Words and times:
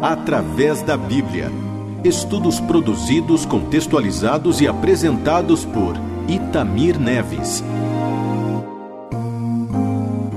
Através 0.00 0.80
da 0.80 0.96
Bíblia. 0.96 1.50
Estudos 2.04 2.60
produzidos, 2.60 3.44
contextualizados 3.44 4.60
e 4.60 4.68
apresentados 4.68 5.64
por 5.64 5.96
Itamir 6.28 7.00
Neves. 7.00 7.64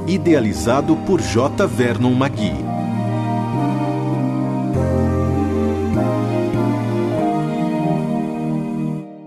Idealizado 0.07 0.95
por 1.05 1.21
J. 1.21 1.67
Vernon 1.67 2.11
Magui. 2.15 2.55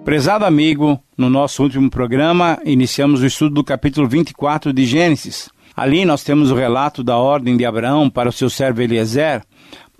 Prezado 0.05 0.45
amigo, 0.45 1.01
no 1.17 1.31
nosso 1.31 1.63
último 1.63 1.89
programa 1.89 2.59
iniciamos 2.65 3.23
o 3.23 3.27
estudo 3.27 3.55
do 3.55 3.65
capítulo 3.65 4.09
24 4.09 4.73
de 4.73 4.85
Gênesis. 4.85 5.49
Ali 5.77 6.05
nós 6.05 6.25
temos 6.25 6.51
o 6.51 6.57
relato 6.57 7.05
da 7.05 7.17
ordem 7.17 7.57
de 7.57 7.65
Abraão 7.65 8.11
para 8.11 8.29
o 8.29 8.33
seu 8.33 8.51
servo 8.51 8.83
Eliezer 8.83 9.43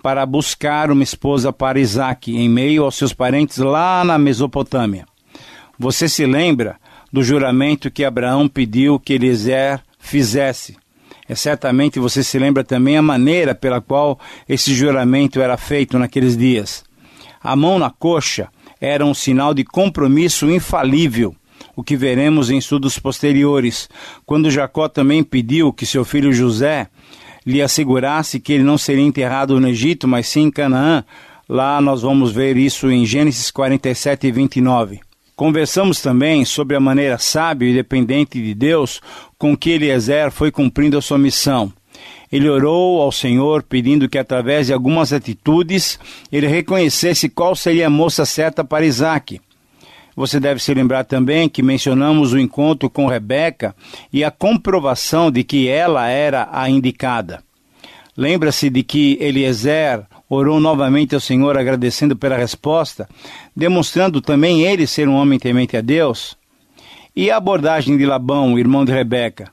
para 0.05 0.23
buscar 0.23 0.91
uma 0.91 1.01
esposa 1.01 1.51
para 1.51 1.79
Isaac 1.79 2.31
em 2.31 2.47
meio 2.47 2.83
aos 2.83 2.93
seus 2.93 3.11
parentes 3.11 3.57
lá 3.57 4.03
na 4.03 4.19
Mesopotâmia. 4.19 5.03
Você 5.79 6.07
se 6.07 6.27
lembra 6.27 6.75
do 7.11 7.23
juramento 7.23 7.89
que 7.89 8.05
Abraão 8.05 8.47
pediu 8.47 8.99
que 8.99 9.13
Eliezer 9.13 9.81
fizesse? 9.97 10.77
É 11.27 11.33
certamente 11.33 11.99
você 11.99 12.23
se 12.23 12.37
lembra 12.37 12.63
também 12.63 12.97
a 12.97 13.01
maneira 13.01 13.55
pela 13.55 13.81
qual 13.81 14.19
esse 14.47 14.75
juramento 14.75 15.41
era 15.41 15.57
feito 15.57 15.97
naqueles 15.97 16.37
dias. 16.37 16.83
A 17.41 17.55
mão 17.55 17.79
na 17.79 17.89
coxa 17.89 18.49
era 18.79 19.03
um 19.03 19.13
sinal 19.15 19.55
de 19.55 19.63
compromisso 19.63 20.51
infalível, 20.51 21.35
o 21.75 21.83
que 21.83 21.97
veremos 21.97 22.51
em 22.51 22.59
estudos 22.59 22.99
posteriores, 22.99 23.89
quando 24.23 24.51
Jacó 24.51 24.87
também 24.87 25.23
pediu 25.23 25.73
que 25.73 25.83
seu 25.83 26.05
filho 26.05 26.31
José 26.31 26.89
lhe 27.45 27.61
assegurasse 27.61 28.39
que 28.39 28.53
ele 28.53 28.63
não 28.63 28.77
seria 28.77 29.03
enterrado 29.03 29.59
no 29.59 29.67
Egito, 29.67 30.07
mas 30.07 30.27
sim 30.27 30.43
em 30.43 30.51
Canaã. 30.51 31.03
Lá 31.47 31.79
nós 31.79 32.01
vamos 32.01 32.31
ver 32.31 32.57
isso 32.57 32.89
em 32.89 33.05
Gênesis 33.05 33.51
47 33.51 34.27
e 34.27 34.31
29. 34.31 34.99
Conversamos 35.35 36.01
também 36.01 36.45
sobre 36.45 36.75
a 36.75 36.79
maneira 36.79 37.17
sábia 37.17 37.69
e 37.69 37.73
dependente 37.73 38.41
de 38.41 38.53
Deus 38.53 39.01
com 39.37 39.55
que 39.55 39.71
Eliezer 39.71 40.31
foi 40.31 40.49
cumprindo 40.49 40.97
a 40.97 41.01
sua 41.01 41.17
missão. 41.17 41.71
Ele 42.31 42.49
orou 42.49 43.01
ao 43.01 43.11
Senhor 43.11 43.61
pedindo 43.61 44.09
que, 44.09 44.17
através 44.17 44.67
de 44.67 44.73
algumas 44.73 45.13
atitudes, 45.13 45.99
ele 46.31 46.47
reconhecesse 46.47 47.29
qual 47.29 47.55
seria 47.55 47.87
a 47.87 47.89
moça 47.89 48.25
certa 48.25 48.63
para 48.63 48.85
Isaac. 48.85 49.39
Você 50.15 50.39
deve 50.39 50.61
se 50.61 50.73
lembrar 50.73 51.03
também 51.03 51.49
que 51.49 51.61
mencionamos 51.61 52.31
o 52.31 52.39
encontro 52.39 52.89
com 52.89 53.07
Rebeca 53.07 53.75
e 54.13 54.23
a 54.23 54.31
comprovação 54.31 55.29
de 55.29 55.43
que 55.43 55.67
ela 55.67 56.07
era 56.07 56.47
a 56.51 56.69
indicada. 56.69 57.43
Lembra-se 58.15 58.69
de 58.69 58.81
que 58.81 59.17
Eliezer 59.19 60.05
orou 60.29 60.59
novamente 60.59 61.13
ao 61.13 61.19
Senhor 61.19 61.57
agradecendo 61.57 62.15
pela 62.15 62.37
resposta, 62.37 63.09
demonstrando 63.53 64.21
também 64.21 64.61
ele 64.61 64.87
ser 64.87 65.09
um 65.09 65.15
homem 65.15 65.37
temente 65.37 65.75
a 65.75 65.81
Deus? 65.81 66.37
E 67.13 67.29
a 67.29 67.37
abordagem 67.37 67.97
de 67.97 68.05
Labão, 68.05 68.57
irmão 68.57 68.85
de 68.85 68.93
Rebeca? 68.93 69.51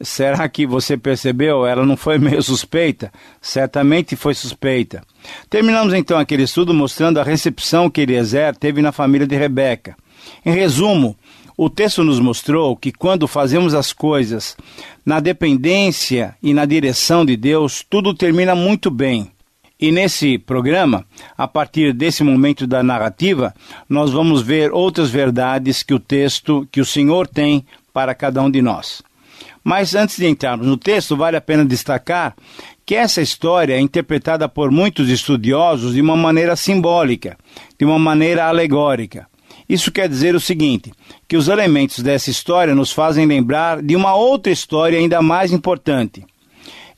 Será 0.00 0.48
que 0.48 0.66
você 0.66 0.96
percebeu? 0.96 1.66
Ela 1.66 1.84
não 1.86 1.96
foi 1.96 2.18
meio 2.18 2.42
suspeita? 2.42 3.12
Certamente 3.40 4.16
foi 4.16 4.34
suspeita. 4.34 5.02
Terminamos 5.48 5.94
então 5.94 6.18
aquele 6.18 6.42
estudo 6.44 6.74
mostrando 6.74 7.18
a 7.18 7.24
recepção 7.24 7.88
que 7.90 8.00
Eliezer 8.00 8.54
teve 8.56 8.82
na 8.82 8.92
família 8.92 9.26
de 9.26 9.36
Rebeca. 9.36 9.96
Em 10.44 10.52
resumo, 10.52 11.16
o 11.56 11.70
texto 11.70 12.02
nos 12.02 12.18
mostrou 12.18 12.76
que 12.76 12.90
quando 12.90 13.28
fazemos 13.28 13.74
as 13.74 13.92
coisas 13.92 14.56
na 15.06 15.20
dependência 15.20 16.36
e 16.42 16.52
na 16.52 16.64
direção 16.64 17.24
de 17.24 17.36
Deus, 17.36 17.84
tudo 17.88 18.12
termina 18.12 18.54
muito 18.54 18.90
bem. 18.90 19.30
E 19.78 19.92
nesse 19.92 20.38
programa, 20.38 21.04
a 21.36 21.46
partir 21.46 21.92
desse 21.92 22.24
momento 22.24 22.66
da 22.66 22.82
narrativa, 22.82 23.52
nós 23.88 24.10
vamos 24.12 24.40
ver 24.40 24.72
outras 24.72 25.10
verdades 25.10 25.82
que 25.82 25.92
o 25.92 25.98
texto, 25.98 26.66
que 26.72 26.80
o 26.80 26.84
Senhor 26.84 27.26
tem 27.28 27.64
para 27.92 28.14
cada 28.14 28.42
um 28.42 28.50
de 28.50 28.62
nós. 28.62 29.02
Mas 29.62 29.94
antes 29.94 30.16
de 30.16 30.26
entrarmos 30.26 30.66
no 30.66 30.76
texto, 30.76 31.16
vale 31.16 31.36
a 31.36 31.40
pena 31.40 31.64
destacar 31.64 32.34
que 32.84 32.94
essa 32.94 33.22
história 33.22 33.74
é 33.74 33.80
interpretada 33.80 34.48
por 34.48 34.70
muitos 34.70 35.08
estudiosos 35.08 35.94
de 35.94 36.00
uma 36.00 36.16
maneira 36.16 36.54
simbólica, 36.54 37.36
de 37.78 37.84
uma 37.84 37.98
maneira 37.98 38.46
alegórica. 38.46 39.26
Isso 39.68 39.90
quer 39.90 40.08
dizer 40.08 40.34
o 40.34 40.40
seguinte: 40.40 40.92
que 41.28 41.36
os 41.36 41.48
elementos 41.48 42.00
dessa 42.00 42.30
história 42.30 42.74
nos 42.74 42.92
fazem 42.92 43.26
lembrar 43.26 43.82
de 43.82 43.96
uma 43.96 44.14
outra 44.14 44.52
história 44.52 44.98
ainda 44.98 45.22
mais 45.22 45.52
importante. 45.52 46.24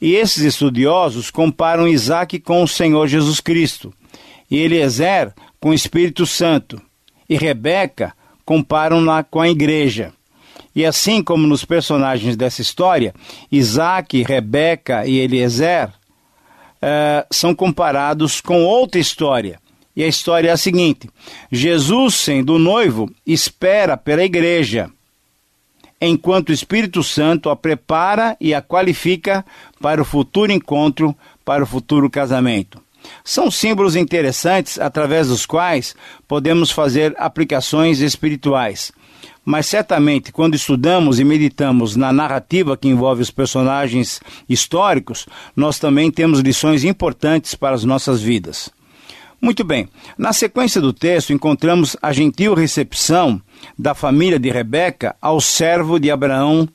E 0.00 0.15
esses 0.15 0.43
estudiosos 0.43 1.31
comparam 1.31 1.88
Isaac 1.88 2.38
com 2.41 2.62
o 2.62 2.69
Senhor 2.69 3.06
Jesus 3.06 3.41
Cristo, 3.41 3.93
e 4.50 4.59
Eliezer 4.59 5.32
com 5.59 5.71
o 5.71 5.75
Espírito 5.75 6.26
Santo, 6.26 6.81
e 7.28 7.37
Rebeca 7.37 8.12
comparam-na 8.44 9.25
com 9.25 9.41
a 9.41 9.49
igreja. 9.49 10.12
E 10.75 10.84
assim 10.84 11.22
como 11.22 11.47
nos 11.47 11.65
personagens 11.65 12.37
dessa 12.37 12.60
história, 12.60 13.15
Isaac, 13.50 14.22
Rebeca 14.22 15.06
e 15.06 15.19
Eliezer 15.19 15.88
uh, 15.88 17.26
são 17.31 17.55
comparados 17.55 18.43
com 18.43 18.62
outra 18.62 19.00
história, 19.00 19.59
e 19.96 20.04
a 20.04 20.06
história 20.06 20.50
é 20.50 20.52
a 20.52 20.56
seguinte: 20.56 21.08
Jesus, 21.50 22.14
sendo 22.14 22.58
noivo, 22.58 23.10
espera 23.26 23.96
pela 23.96 24.22
igreja, 24.22 24.90
enquanto 26.00 26.50
o 26.50 26.52
Espírito 26.52 27.02
Santo 27.02 27.48
a 27.48 27.56
prepara 27.56 28.36
e 28.38 28.52
a 28.52 28.60
qualifica 28.60 29.44
para 29.80 30.02
o 30.02 30.04
futuro 30.04 30.52
encontro, 30.52 31.16
para 31.44 31.64
o 31.64 31.66
futuro 31.66 32.10
casamento. 32.10 32.80
São 33.24 33.50
símbolos 33.50 33.94
interessantes 33.94 34.78
através 34.80 35.28
dos 35.28 35.46
quais 35.46 35.94
podemos 36.26 36.70
fazer 36.70 37.14
aplicações 37.16 38.00
espirituais. 38.00 38.92
Mas 39.44 39.66
certamente, 39.66 40.32
quando 40.32 40.56
estudamos 40.56 41.20
e 41.20 41.24
meditamos 41.24 41.94
na 41.94 42.12
narrativa 42.12 42.76
que 42.76 42.88
envolve 42.88 43.22
os 43.22 43.30
personagens 43.30 44.20
históricos, 44.48 45.24
nós 45.54 45.78
também 45.78 46.10
temos 46.10 46.40
lições 46.40 46.82
importantes 46.82 47.54
para 47.54 47.76
as 47.76 47.84
nossas 47.84 48.20
vidas. 48.20 48.72
Muito 49.41 49.62
bem. 49.62 49.88
Na 50.16 50.32
sequência 50.32 50.80
do 50.80 50.92
texto, 50.92 51.32
encontramos 51.32 51.97
a 52.00 52.12
gentil 52.12 52.54
recepção 52.54 53.41
da 53.78 53.94
família 53.94 54.38
de 54.38 54.50
Rebeca 54.50 55.14
ao 55.20 55.41
servo 55.41 55.98
de 55.98 56.10
Abraão, 56.10 56.69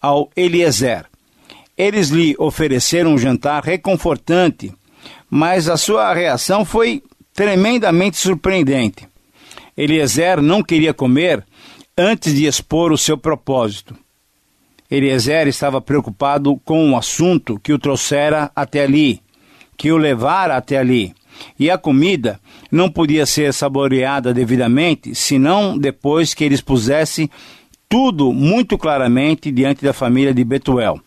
ao 0.00 0.30
Eliezer. 0.36 1.06
Eles 1.76 2.08
lhe 2.08 2.34
ofereceram 2.38 3.14
um 3.14 3.18
jantar 3.18 3.62
reconfortante, 3.62 4.72
mas 5.30 5.68
a 5.68 5.76
sua 5.76 6.12
reação 6.12 6.64
foi 6.64 7.02
tremendamente 7.32 8.16
surpreendente. 8.16 9.08
Eliezer 9.76 10.42
não 10.42 10.62
queria 10.62 10.92
comer 10.92 11.44
antes 11.96 12.34
de 12.34 12.46
expor 12.46 12.92
o 12.92 12.98
seu 12.98 13.16
propósito. 13.16 13.96
Eliezer 14.90 15.46
estava 15.46 15.80
preocupado 15.80 16.60
com 16.64 16.90
o 16.90 16.96
assunto 16.96 17.58
que 17.60 17.72
o 17.72 17.78
trouxera 17.78 18.50
até 18.54 18.82
ali, 18.82 19.22
que 19.76 19.92
o 19.92 19.96
levara 19.96 20.56
até 20.56 20.76
ali. 20.76 21.14
E 21.58 21.70
a 21.70 21.78
comida 21.78 22.40
não 22.70 22.90
podia 22.90 23.26
ser 23.26 23.52
saboreada 23.52 24.32
devidamente, 24.32 25.14
senão 25.14 25.76
depois 25.78 26.34
que 26.34 26.44
eles 26.44 26.60
pusessem 26.60 27.30
tudo 27.88 28.32
muito 28.32 28.78
claramente 28.78 29.50
diante 29.50 29.84
da 29.84 29.92
família 29.92 30.32
de 30.32 30.44
Betuel. 30.44 31.00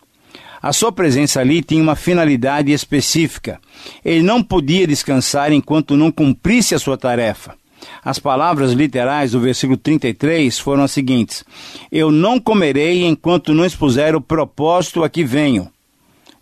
A 0.60 0.72
sua 0.72 0.90
presença 0.90 1.40
ali 1.40 1.62
tinha 1.62 1.82
uma 1.82 1.94
finalidade 1.94 2.72
específica. 2.72 3.60
Ele 4.04 4.22
não 4.22 4.42
podia 4.42 4.86
descansar 4.86 5.52
enquanto 5.52 5.96
não 5.96 6.10
cumprisse 6.10 6.74
a 6.74 6.78
sua 6.78 6.96
tarefa. 6.96 7.54
As 8.02 8.18
palavras 8.18 8.72
literais 8.72 9.32
do 9.32 9.40
versículo 9.40 9.76
33 9.76 10.58
foram 10.58 10.84
as 10.84 10.90
seguintes: 10.90 11.44
Eu 11.92 12.10
não 12.10 12.40
comerei 12.40 13.04
enquanto 13.04 13.52
não 13.52 13.64
expuser 13.64 14.16
o 14.16 14.20
propósito 14.20 15.04
a 15.04 15.08
que 15.10 15.22
venho. 15.22 15.70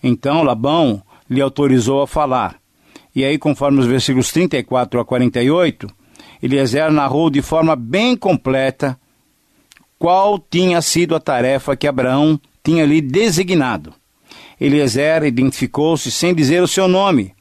Então 0.03 0.43
Labão 0.43 1.03
lhe 1.29 1.41
autorizou 1.41 2.03
a 2.03 2.07
falar. 2.07 2.62
E 3.15 3.25
aí, 3.25 3.39
conforme 3.39 3.81
os 3.81 3.87
versículos 3.87 4.33
34 4.33 5.01
a 5.01 5.05
48, 5.05 5.87
Eliezer 6.43 6.91
narrou 6.91 7.31
de 7.31 7.43
forma 7.43 7.77
bem 7.77 8.17
completa 8.17 8.99
qual 9.99 10.39
tinha 10.39 10.81
sido 10.83 11.15
a 11.15 11.21
tarefa 11.21 11.77
que 11.77 11.87
Abraão 11.87 12.41
tinha 12.65 12.85
lhe 12.85 13.01
designado. 13.01 13.95
Eliezer 14.61 15.25
identificou-se 15.25 16.11
sem 16.11 16.35
dizer 16.35 16.63
o 16.63 16.69
seu 16.69 16.89
nome. 16.89 17.35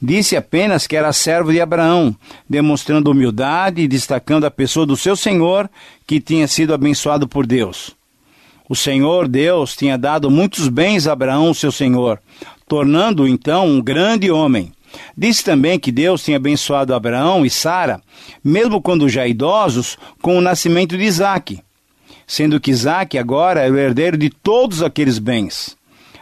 Disse 0.00 0.36
apenas 0.36 0.86
que 0.86 0.96
era 0.96 1.12
servo 1.12 1.52
de 1.52 1.60
Abraão, 1.60 2.14
demonstrando 2.48 3.10
humildade 3.10 3.82
e 3.82 3.88
destacando 3.88 4.44
a 4.44 4.50
pessoa 4.50 4.86
do 4.86 4.96
seu 4.96 5.16
senhor, 5.16 5.70
que 6.06 6.20
tinha 6.20 6.46
sido 6.46 6.72
abençoado 6.72 7.26
por 7.26 7.46
Deus. 7.46 7.94
O 8.68 8.74
Senhor 8.74 9.28
Deus 9.28 9.76
tinha 9.76 9.96
dado 9.96 10.30
muitos 10.30 10.68
bens 10.68 11.06
a 11.06 11.12
Abraão, 11.12 11.54
seu 11.54 11.70
senhor, 11.70 12.20
tornando-o 12.66 13.28
então 13.28 13.66
um 13.66 13.80
grande 13.80 14.30
homem. 14.30 14.72
Diz 15.16 15.42
também 15.42 15.78
que 15.78 15.92
Deus 15.92 16.22
tinha 16.22 16.36
abençoado 16.36 16.94
Abraão 16.94 17.44
e 17.44 17.50
Sara, 17.50 18.00
mesmo 18.42 18.80
quando 18.80 19.08
já 19.08 19.26
idosos, 19.26 19.96
com 20.20 20.36
o 20.36 20.40
nascimento 20.40 20.96
de 20.96 21.04
Isaac, 21.04 21.60
sendo 22.26 22.60
que 22.60 22.70
Isaac 22.70 23.16
agora 23.18 23.66
é 23.66 23.70
o 23.70 23.76
herdeiro 23.76 24.16
de 24.16 24.30
todos 24.30 24.82
aqueles 24.82 25.18
bens. 25.18 25.76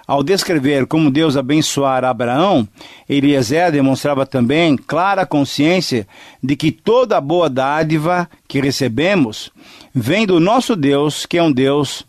Ao 0.06 0.22
descrever 0.22 0.86
como 0.86 1.10
Deus 1.10 1.34
abençoara 1.34 2.10
Abraão, 2.10 2.68
Eliezer 3.08 3.72
demonstrava 3.72 4.26
também 4.26 4.76
clara 4.76 5.24
consciência 5.24 6.06
de 6.42 6.56
que 6.56 6.70
toda 6.70 7.18
boa 7.22 7.48
dádiva 7.48 8.28
que 8.46 8.60
recebemos 8.60 9.50
vem 9.94 10.26
do 10.26 10.38
nosso 10.38 10.76
Deus, 10.76 11.24
que 11.24 11.38
é 11.38 11.42
um 11.42 11.50
Deus 11.50 12.04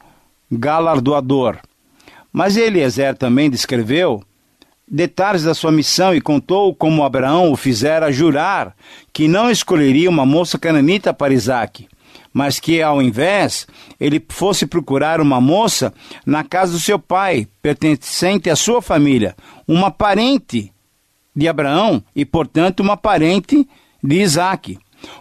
galardoador. 0.52 1.58
Mas 2.34 2.58
Eliezer 2.58 3.16
também 3.16 3.50
descreveu 3.50 4.22
detalhes 4.90 5.44
da 5.44 5.54
sua 5.54 5.72
missão 5.72 6.14
e 6.14 6.22
contou 6.22 6.74
como 6.76 7.04
Abraão 7.04 7.52
o 7.52 7.56
fizera 7.56 8.12
jurar 8.12 8.76
que 9.12 9.28
não 9.28 9.50
escolheria 9.50 10.10
uma 10.10 10.26
moça 10.26 10.58
cananita 10.58 11.14
para 11.14 11.34
Isaac, 11.34 11.88
mas 12.32 12.60
que 12.60 12.82
ao 12.82 13.02
invés 13.02 13.66
ele 14.00 14.24
fosse 14.30 14.66
procurar 14.66 15.20
uma 15.20 15.42
moça 15.42 15.94
na 16.26 16.44
casa 16.44 16.74
do 16.74 16.80
seu 16.80 17.00
pai, 17.00 17.48
pertencente 17.62 18.50
à 18.50 18.56
sua 18.56 18.82
família, 18.82 19.36
uma 19.68 19.90
parente 19.90 20.72
de 21.36 21.48
Abraão 21.48 22.04
e, 22.16 22.24
portanto, 22.24 22.80
uma 22.80 22.96
parente 22.96 23.68
de 24.04 24.22
Isaac. 24.22 24.78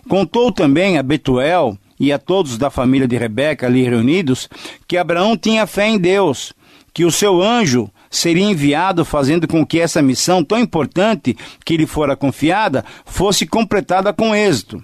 Contou 0.08 0.52
também 0.52 0.98
a 0.98 1.02
Betuel 1.02 1.76
e 1.98 2.12
a 2.12 2.18
todos 2.18 2.58
da 2.58 2.70
família 2.70 3.08
de 3.08 3.16
Rebeca 3.16 3.66
ali 3.66 3.82
reunidos 3.82 4.48
que 4.86 4.96
Abraão 4.96 5.36
tinha 5.36 5.66
fé 5.66 5.88
em 5.88 5.98
Deus, 5.98 6.52
que 6.92 7.04
o 7.04 7.10
seu 7.10 7.42
anjo 7.42 7.90
seria 8.16 8.44
enviado, 8.44 9.04
fazendo 9.04 9.46
com 9.46 9.64
que 9.64 9.80
essa 9.80 10.02
missão 10.02 10.44
tão 10.44 10.58
importante 10.58 11.36
que 11.64 11.76
lhe 11.76 11.86
fora 11.86 12.16
confiada 12.16 12.84
fosse 13.04 13.46
completada 13.46 14.12
com 14.12 14.34
êxito. 14.34 14.82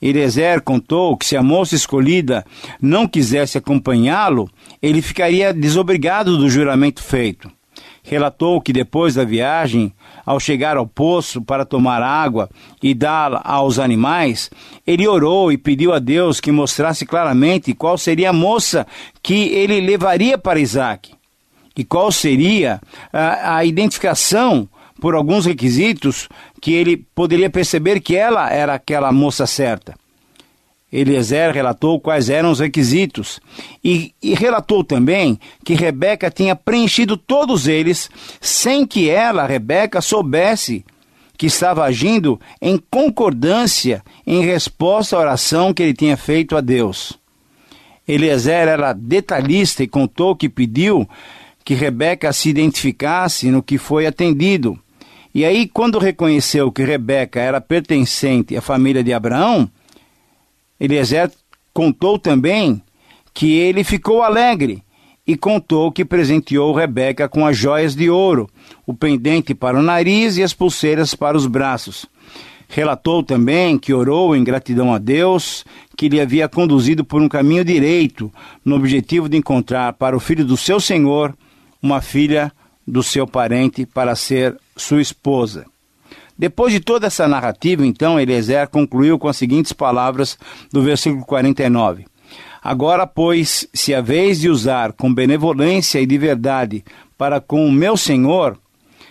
Eliezer 0.00 0.62
contou 0.62 1.16
que 1.16 1.26
se 1.26 1.36
a 1.36 1.42
moça 1.42 1.74
escolhida 1.74 2.44
não 2.80 3.08
quisesse 3.08 3.58
acompanhá-lo, 3.58 4.48
ele 4.80 5.02
ficaria 5.02 5.52
desobrigado 5.52 6.38
do 6.38 6.48
juramento 6.48 7.02
feito. 7.02 7.50
Relatou 8.04 8.60
que 8.60 8.72
depois 8.72 9.16
da 9.16 9.24
viagem, 9.24 9.92
ao 10.24 10.40
chegar 10.40 10.76
ao 10.76 10.86
poço 10.86 11.42
para 11.42 11.66
tomar 11.66 12.02
água 12.02 12.48
e 12.82 12.94
dar 12.94 13.42
aos 13.44 13.78
animais, 13.78 14.50
ele 14.86 15.06
orou 15.06 15.52
e 15.52 15.58
pediu 15.58 15.92
a 15.92 15.98
Deus 15.98 16.40
que 16.40 16.52
mostrasse 16.52 17.04
claramente 17.04 17.74
qual 17.74 17.98
seria 17.98 18.30
a 18.30 18.32
moça 18.32 18.86
que 19.22 19.48
ele 19.48 19.80
levaria 19.80 20.38
para 20.38 20.60
Isaac 20.60 21.17
e 21.78 21.84
qual 21.84 22.10
seria 22.10 22.80
a, 23.12 23.58
a 23.58 23.64
identificação 23.64 24.68
por 25.00 25.14
alguns 25.14 25.46
requisitos 25.46 26.28
que 26.60 26.72
ele 26.72 26.96
poderia 27.14 27.48
perceber 27.48 28.00
que 28.00 28.16
ela 28.16 28.50
era 28.50 28.74
aquela 28.74 29.12
moça 29.12 29.46
certa. 29.46 29.94
Eliezer 30.92 31.52
relatou 31.52 32.00
quais 32.00 32.28
eram 32.28 32.50
os 32.50 32.58
requisitos 32.58 33.38
e, 33.84 34.12
e, 34.20 34.34
relatou 34.34 34.82
também 34.82 35.38
que 35.64 35.74
Rebeca 35.74 36.30
tinha 36.30 36.56
preenchido 36.56 37.16
todos 37.16 37.68
eles 37.68 38.10
sem 38.40 38.84
que 38.84 39.08
ela, 39.08 39.46
Rebeca, 39.46 40.00
soubesse 40.00 40.84
que 41.36 41.46
estava 41.46 41.84
agindo 41.84 42.40
em 42.60 42.82
concordância 42.90 44.02
em 44.26 44.44
resposta 44.44 45.14
à 45.14 45.20
oração 45.20 45.72
que 45.72 45.82
ele 45.82 45.94
tinha 45.94 46.16
feito 46.16 46.56
a 46.56 46.60
Deus. 46.60 47.16
Eliezer 48.08 48.66
era 48.66 48.94
detalhista 48.94 49.82
e 49.82 49.86
contou 49.86 50.34
que 50.34 50.48
pediu 50.48 51.06
que 51.68 51.74
Rebeca 51.74 52.32
se 52.32 52.48
identificasse 52.48 53.50
no 53.50 53.62
que 53.62 53.76
foi 53.76 54.06
atendido 54.06 54.78
e 55.34 55.44
aí, 55.44 55.68
quando 55.68 55.98
reconheceu 55.98 56.72
que 56.72 56.82
Rebeca 56.82 57.38
era 57.38 57.60
pertencente 57.60 58.56
à 58.56 58.60
família 58.60 59.04
de 59.04 59.12
Abraão, 59.12 59.70
Eliezer 60.80 61.30
contou 61.72 62.18
também 62.18 62.80
que 63.34 63.54
ele 63.56 63.84
ficou 63.84 64.22
alegre 64.22 64.82
e 65.26 65.36
contou 65.36 65.92
que 65.92 66.04
presenteou 66.04 66.74
Rebeca 66.74 67.28
com 67.28 67.46
as 67.46 67.56
joias 67.56 67.94
de 67.94 68.08
ouro, 68.08 68.48
o 68.86 68.94
pendente 68.94 69.54
para 69.54 69.78
o 69.78 69.82
nariz 69.82 70.38
e 70.38 70.42
as 70.42 70.54
pulseiras 70.54 71.14
para 71.14 71.36
os 71.36 71.46
braços. 71.46 72.06
Relatou 72.66 73.22
também 73.22 73.78
que 73.78 73.92
orou 73.94 74.34
em 74.34 74.42
gratidão 74.42 74.92
a 74.92 74.98
Deus, 74.98 75.64
que 75.96 76.08
lhe 76.08 76.20
havia 76.20 76.48
conduzido 76.48 77.04
por 77.04 77.20
um 77.20 77.28
caminho 77.28 77.64
direito, 77.64 78.32
no 78.64 78.74
objetivo 78.74 79.28
de 79.28 79.36
encontrar 79.36 79.92
para 79.92 80.16
o 80.16 80.20
filho 80.20 80.44
do 80.44 80.56
seu 80.56 80.80
senhor 80.80 81.34
uma 81.82 82.00
filha 82.00 82.52
do 82.86 83.02
seu 83.02 83.26
parente 83.26 83.84
para 83.84 84.16
ser 84.16 84.56
sua 84.76 85.00
esposa. 85.00 85.66
Depois 86.36 86.72
de 86.72 86.80
toda 86.80 87.08
essa 87.08 87.26
narrativa, 87.26 87.84
então, 87.84 88.18
Eliezer 88.18 88.68
concluiu 88.68 89.18
com 89.18 89.28
as 89.28 89.36
seguintes 89.36 89.72
palavras 89.72 90.38
do 90.72 90.82
versículo 90.82 91.24
49. 91.24 92.06
Agora, 92.62 93.06
pois, 93.06 93.68
se 93.72 93.94
a 93.94 94.00
vez 94.00 94.40
de 94.40 94.48
usar 94.48 94.92
com 94.92 95.12
benevolência 95.12 96.00
e 96.00 96.06
de 96.06 96.16
verdade 96.16 96.84
para 97.16 97.40
com 97.40 97.66
o 97.66 97.72
meu 97.72 97.96
Senhor, 97.96 98.56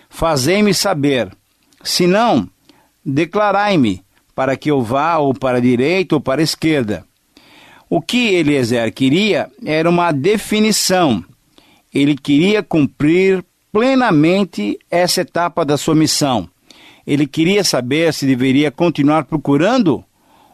fazei-me 0.08 0.72
saber. 0.72 1.30
Se 1.82 2.06
não, 2.06 2.48
declarai-me, 3.04 4.02
para 4.34 4.56
que 4.56 4.70
eu 4.70 4.80
vá 4.80 5.18
ou 5.18 5.34
para 5.34 5.58
a 5.58 5.60
direita 5.60 6.14
ou 6.14 6.20
para 6.20 6.40
a 6.40 6.44
esquerda. 6.44 7.04
O 7.90 8.00
que 8.00 8.34
Eliezer 8.34 8.92
queria 8.92 9.50
era 9.64 9.88
uma 9.88 10.12
definição. 10.12 11.24
Ele 11.92 12.16
queria 12.16 12.62
cumprir 12.62 13.44
plenamente 13.72 14.78
essa 14.90 15.22
etapa 15.22 15.64
da 15.64 15.76
sua 15.76 15.94
missão. 15.94 16.48
Ele 17.06 17.26
queria 17.26 17.64
saber 17.64 18.12
se 18.12 18.26
deveria 18.26 18.70
continuar 18.70 19.24
procurando 19.24 20.04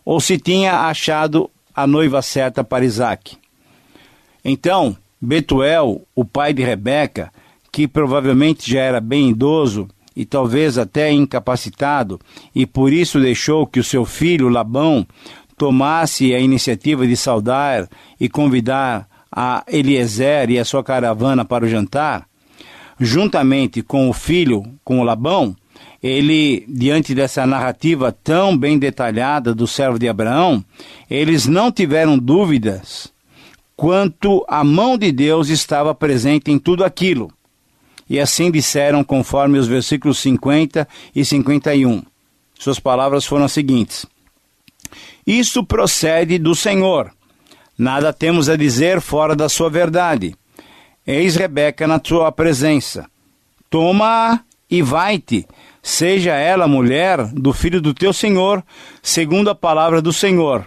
ou 0.05 0.21
se 0.21 0.39
tinha 0.39 0.89
achado 0.89 1.51
a 1.75 1.87
noiva 1.87 2.23
certa 2.23 2.63
para 2.63 2.85
Isaac. 2.85 3.37
Então, 4.45 4.97
Betuel, 5.21 6.03
o 6.15 6.25
pai 6.25 6.53
de 6.53 6.63
Rebeca, 6.63 7.33
que 7.73 7.89
provavelmente 7.89 8.71
já 8.71 8.81
era 8.81 9.01
bem 9.01 9.31
idoso 9.31 9.89
e 10.15 10.25
talvez 10.25 10.79
até 10.79 11.11
incapacitado, 11.11 12.21
e 12.55 12.65
por 12.67 12.93
isso 12.93 13.19
deixou 13.19 13.67
que 13.67 13.81
o 13.81 13.85
seu 13.85 14.05
filho 14.05 14.49
Labão 14.49 15.05
tomasse 15.57 16.33
a 16.35 16.39
iniciativa 16.39 17.07
de 17.07 17.17
saudar 17.17 17.89
e 18.21 18.29
convidar 18.29 19.09
a 19.35 19.65
Eliezer 19.67 20.49
e 20.51 20.59
a 20.61 20.65
sua 20.65 20.85
caravana 20.85 21.45
para 21.45 21.65
o 21.65 21.69
jantar, 21.69 22.27
juntamente 23.01 23.83
com 23.83 24.09
o 24.09 24.13
filho, 24.13 24.63
com 24.85 25.01
o 25.01 25.03
Labão, 25.03 25.57
ele, 26.01 26.65
diante 26.69 27.15
dessa 27.15 27.45
narrativa 27.45 28.13
tão 28.13 28.57
bem 28.57 28.79
detalhada 28.79 29.55
do 29.55 29.67
servo 29.67 29.99
de 29.99 30.09
Abraão, 30.09 30.65
eles 31.11 31.47
não 31.47 31.73
tiveram 31.73 32.17
dúvidas 32.19 33.13
quanto 33.75 34.45
a 34.47 34.63
mão 34.63 34.97
de 34.97 35.11
Deus 35.11 35.49
estava 35.49 35.95
presente 35.95 36.51
em 36.51 36.59
tudo 36.59 36.85
aquilo. 36.85 37.33
E 38.09 38.21
assim 38.21 38.51
disseram, 38.51 39.03
conforme 39.03 39.59
os 39.59 39.67
versículos 39.67 40.19
50 40.19 40.87
e 41.15 41.25
51. 41.25 42.03
Suas 42.57 42.79
palavras 42.79 43.25
foram 43.25 43.47
as 43.47 43.53
seguintes: 43.53 44.07
Isso 45.27 45.65
procede 45.65 46.39
do 46.39 46.55
Senhor. 46.55 47.11
Nada 47.77 48.13
temos 48.13 48.49
a 48.49 48.57
dizer 48.57 49.01
fora 49.01 49.35
da 49.35 49.49
sua 49.49 49.69
verdade. 49.69 50.37
Eis 51.07 51.37
Rebeca 51.37 51.87
na 51.87 51.99
tua 51.99 52.31
presença. 52.31 53.07
Toma 53.69 54.45
e 54.71 54.81
vai-te, 54.81 55.47
seja 55.83 56.33
ela 56.33 56.69
mulher 56.69 57.27
do 57.33 57.53
filho 57.53 57.81
do 57.81 57.93
teu 57.93 58.13
senhor, 58.13 58.65
segundo 59.03 59.51
a 59.51 59.55
palavra 59.55 60.01
do 60.01 60.13
Senhor. 60.13 60.67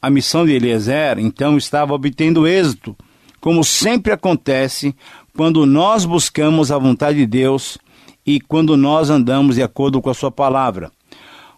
A 0.00 0.08
missão 0.08 0.46
de 0.46 0.52
Eliezer, 0.52 1.18
então, 1.18 1.58
estava 1.58 1.92
obtendo 1.92 2.46
êxito, 2.46 2.96
como 3.40 3.64
sempre 3.64 4.12
acontece 4.12 4.94
quando 5.36 5.66
nós 5.66 6.04
buscamos 6.04 6.70
a 6.70 6.78
vontade 6.78 7.18
de 7.18 7.26
Deus 7.26 7.78
e 8.24 8.40
quando 8.40 8.76
nós 8.76 9.10
andamos 9.10 9.56
de 9.56 9.62
acordo 9.62 10.00
com 10.00 10.10
a 10.10 10.14
Sua 10.14 10.30
palavra. 10.30 10.90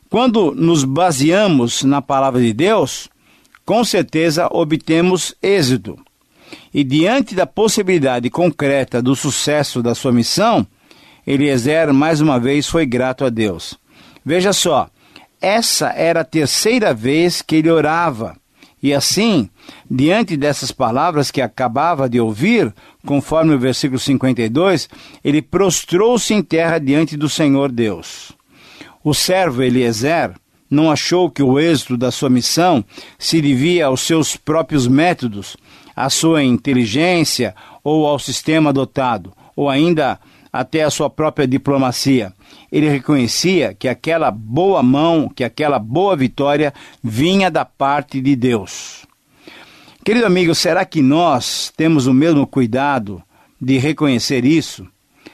Quando 0.09 0.53
nos 0.55 0.85
baseamos 0.85 1.85
na 1.85 2.03
palavra 2.03 2.41
de 2.41 2.53
Deus, 2.53 3.09
com 3.64 3.85
certeza 3.85 4.49
obtemos 4.50 5.35
êxito. 5.43 5.97
E 6.73 6.83
diante 6.85 7.35
da 7.35 7.47
possibilidade 7.47 8.31
concreta 8.31 9.02
do 9.02 9.14
sucesso 9.14 9.83
da 9.83 9.95
sua 9.95 10.12
missão, 10.12 10.67
Eliezer 11.26 11.93
mais 11.93 12.21
uma 12.21 12.38
vez 12.38 12.67
foi 12.67 12.87
grato 12.87 13.25
a 13.25 13.29
Deus. 13.29 13.79
Veja 14.25 14.52
só, 14.52 14.88
essa 15.40 15.88
era 15.90 16.21
a 16.21 16.25
terceira 16.25 16.93
vez 16.93 17.43
que 17.43 17.57
ele 17.57 17.71
orava. 17.71 18.37
E 18.83 18.95
assim, 18.95 19.50
diante 19.90 20.37
dessas 20.37 20.73
palavras 20.73 21.31
que 21.31 21.43
acabava 21.43 22.09
de 22.09 22.19
ouvir, 22.19 22.75
conforme 23.07 23.55
o 23.55 23.59
versículo 23.59 23.99
52, 23.99 24.88
ele 25.23 25.43
prostrou-se 25.43 26.33
em 26.33 26.43
terra 26.43 26.79
diante 26.79 27.17
do 27.17 27.29
Senhor 27.29 27.71
Deus. 27.71 28.33
O 29.05 29.12
servo 29.12 29.62
Eliezer 29.62 30.33
não 30.71 30.91
achou 30.91 31.29
que 31.29 31.43
o 31.43 31.59
êxito 31.59 31.97
da 31.97 32.11
sua 32.11 32.31
missão 32.31 32.85
se 33.19 33.41
devia 33.41 33.87
aos 33.87 34.03
seus 34.03 34.37
próprios 34.37 34.87
métodos, 34.87 35.57
à 35.97 36.09
sua 36.09 36.45
inteligência 36.45 37.55
ou 37.83 38.07
ao 38.07 38.19
sistema 38.19 38.71
adotado, 38.71 39.33
ou 39.57 39.69
ainda 39.69 40.19
até 40.53 40.85
à 40.85 40.91
sua 40.91 41.11
própria 41.11 41.47
diplomacia. 41.47 42.33
Ele 42.71 42.89
reconhecia 42.89 43.75
que 43.75 43.89
aquela 43.89 44.31
boa 44.31 44.83
mão, 44.83 45.29
que 45.29 45.45
aquela 45.45 45.79
boa 45.79 46.17
vitória 46.17 46.73
vinha 47.03 47.50
da 47.50 47.65
parte 47.65 48.21
de 48.21 48.37
Deus. 48.37 49.07
Querido 50.05 50.27
amigo, 50.27 50.55
será 50.55 50.85
que 50.85 51.03
nós 51.03 51.73
temos 51.77 52.07
o 52.07 52.15
mesmo 52.15 52.47
cuidado 52.47 53.23
de 53.61 53.77
reconhecer 53.79 54.45
isso? 54.45 54.87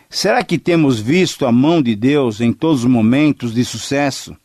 Será 0.09 0.43
que 0.43 0.59
temos 0.59 0.99
visto 0.99 1.47
a 1.47 1.52
mão 1.52 1.81
de 1.83 1.95
Deus 1.95 2.40
em 2.40 2.52
todos 2.52 2.81
os 2.81 2.90
momentos 2.90 3.55
de 3.55 3.64
sucesso? 3.64 4.37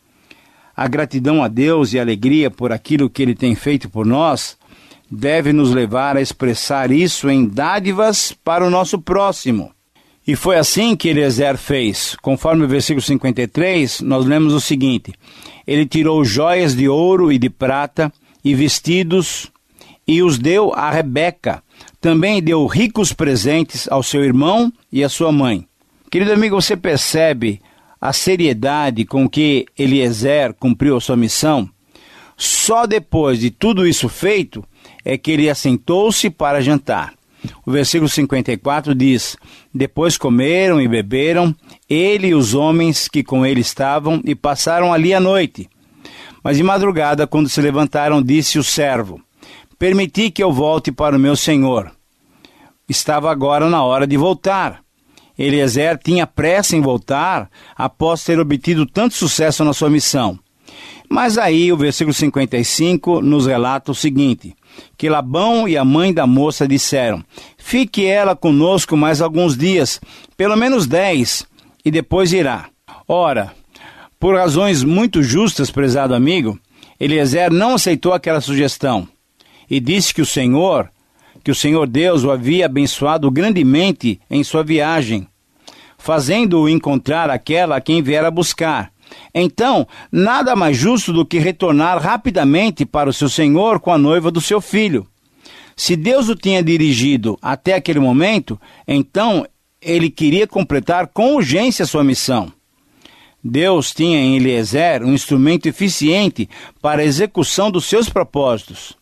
A 0.76 0.88
gratidão 0.88 1.44
a 1.44 1.48
Deus 1.48 1.94
e 1.94 2.00
a 2.00 2.02
alegria 2.02 2.50
por 2.50 2.72
aquilo 2.72 3.10
que 3.10 3.22
Ele 3.22 3.36
tem 3.36 3.56
feito 3.56 3.90
por 3.90 4.06
nós 4.06 4.58
deve 5.12 5.52
nos 5.52 5.72
levar 5.72 6.16
a 6.16 6.22
expressar 6.22 6.92
isso 6.92 7.30
em 7.30 7.46
dádivas 7.46 8.32
para 8.44 8.66
o 8.66 8.70
nosso 8.70 9.00
próximo. 9.00 9.72
E 10.26 10.36
foi 10.36 10.58
assim 10.58 10.96
que 10.96 11.10
Eliezer 11.10 11.58
fez. 11.58 12.16
Conforme 12.22 12.64
o 12.64 12.68
versículo 12.68 13.02
53, 13.02 14.02
nós 14.02 14.26
lemos 14.26 14.54
o 14.54 14.62
seguinte: 14.62 15.14
Ele 15.68 15.86
tirou 15.86 16.24
joias 16.24 16.76
de 16.76 16.88
ouro 16.88 17.32
e 17.32 17.38
de 17.38 17.50
prata 17.50 18.12
e 18.44 18.56
vestidos 18.56 19.52
e 20.08 20.22
os 20.22 20.38
deu 20.38 20.74
a 20.74 20.92
Rebeca. 20.92 21.64
Também 22.00 22.42
deu 22.42 22.66
ricos 22.66 23.14
presentes 23.14 23.88
ao 23.90 24.04
seu 24.04 24.24
irmão 24.24 24.72
e 24.92 25.04
à 25.04 25.10
sua 25.10 25.32
mãe. 25.32 25.68
Querido 26.10 26.34
amigo, 26.34 26.60
você 26.60 26.76
percebe 26.76 27.62
a 28.02 28.12
seriedade 28.12 29.06
com 29.06 29.30
que 29.30 29.68
Eliezer 29.78 30.56
cumpriu 30.56 31.00
sua 31.00 31.16
missão? 31.16 31.70
Só 32.36 32.88
depois 32.88 33.40
de 33.40 33.52
tudo 33.52 33.88
isso 33.88 34.10
feito 34.10 34.66
é 35.06 35.16
que 35.16 35.30
ele 35.30 35.48
assentou-se 35.48 36.28
para 36.32 36.60
jantar. 36.60 37.14
O 37.64 37.72
versículo 37.72 38.10
54 38.10 38.96
diz: 38.96 39.38
Depois 39.74 40.18
comeram 40.18 40.82
e 40.82 40.88
beberam, 40.88 41.56
ele 41.88 42.30
e 42.30 42.36
os 42.36 42.56
homens 42.56 43.08
que 43.08 43.24
com 43.24 43.46
ele 43.46 43.62
estavam, 43.62 44.20
e 44.26 44.34
passaram 44.34 44.92
ali 44.92 45.14
a 45.14 45.20
noite. 45.20 45.70
Mas 46.44 46.58
de 46.58 46.64
madrugada, 46.64 47.28
quando 47.28 47.50
se 47.50 47.62
levantaram, 47.62 48.22
disse 48.22 48.58
o 48.58 48.64
servo: 48.64 49.22
Permiti 49.78 50.32
que 50.32 50.44
eu 50.44 50.52
volte 50.52 50.92
para 50.92 51.16
o 51.16 51.20
meu 51.20 51.36
senhor. 51.36 51.92
Estava 52.90 53.32
agora 53.32 53.70
na 53.70 53.84
hora 53.84 54.06
de 54.08 54.18
voltar. 54.18 54.82
Eliezer 55.38 55.98
tinha 55.98 56.28
pressa 56.28 56.76
em 56.76 56.82
voltar 56.82 57.50
após 57.76 58.24
ter 58.24 58.40
obtido 58.40 58.86
tanto 58.86 59.16
sucesso 59.16 59.64
na 59.64 59.74
sua 59.74 59.90
missão. 59.90 60.40
Mas 61.10 61.38
aí 61.38 61.72
o 61.74 61.78
versículo 61.78 62.14
55 62.14 63.22
nos 63.22 63.46
relata 63.46 63.92
o 63.92 63.96
seguinte: 63.96 64.56
que 64.98 65.10
Labão 65.10 65.68
e 65.68 65.78
a 65.78 65.84
mãe 65.84 66.14
da 66.14 66.26
moça 66.26 66.68
disseram: 66.68 67.24
Fique 67.58 68.06
ela 68.06 68.36
conosco 68.36 68.96
mais 68.96 69.22
alguns 69.22 69.58
dias, 69.58 70.00
pelo 70.38 70.56
menos 70.56 70.88
dez, 70.88 71.46
e 71.84 71.92
depois 71.92 72.32
irá. 72.32 72.70
Ora, 73.08 73.54
por 74.20 74.36
razões 74.36 74.84
muito 74.84 75.22
justas, 75.22 75.72
prezado 75.72 76.16
amigo, 76.16 76.58
Eliezer 77.00 77.52
não 77.52 77.74
aceitou 77.74 78.14
aquela 78.14 78.40
sugestão 78.40 79.08
e 79.70 79.80
disse 79.80 80.14
que 80.14 80.22
o 80.22 80.26
Senhor, 80.26 80.90
que 81.44 81.52
o 81.52 81.56
Senhor 81.56 81.88
Deus 81.88 82.24
o 82.24 82.32
havia 82.32 82.66
abençoado 82.66 83.30
grandemente 83.32 84.20
em 84.30 84.44
sua 84.44 84.64
viagem, 84.64 85.28
fazendo-o 85.98 86.70
encontrar 86.70 87.30
aquela 87.30 87.78
a 87.78 87.82
quem 87.82 88.02
viera 88.02 88.32
buscar. 88.32 88.92
Então, 89.34 89.88
nada 90.12 90.56
mais 90.56 90.78
justo 90.78 91.12
do 91.12 91.26
que 91.26 91.40
retornar 91.40 92.02
rapidamente 92.02 92.86
para 92.86 93.10
o 93.10 93.14
seu 93.14 93.30
senhor 93.30 93.80
com 93.80 93.92
a 93.92 93.98
noiva 93.98 94.32
do 94.32 94.42
seu 94.42 94.62
filho. 94.62 95.06
Se 95.76 95.96
Deus 95.96 96.30
o 96.30 96.36
tinha 96.36 96.64
dirigido 96.64 97.38
até 97.42 97.74
aquele 97.74 98.00
momento, 98.00 98.60
então 98.88 99.46
ele 99.82 100.10
queria 100.10 100.46
completar 100.46 101.08
com 101.08 101.36
urgência 101.36 101.86
sua 101.86 102.04
missão. 102.04 102.52
Deus 103.44 103.92
tinha 103.92 104.20
em 104.20 104.36
Eliezer 104.36 105.04
um 105.04 105.14
instrumento 105.14 105.66
eficiente 105.66 106.48
para 106.80 107.02
a 107.02 107.06
execução 107.06 107.72
dos 107.72 107.86
seus 107.86 108.08
propósitos. 108.08 108.96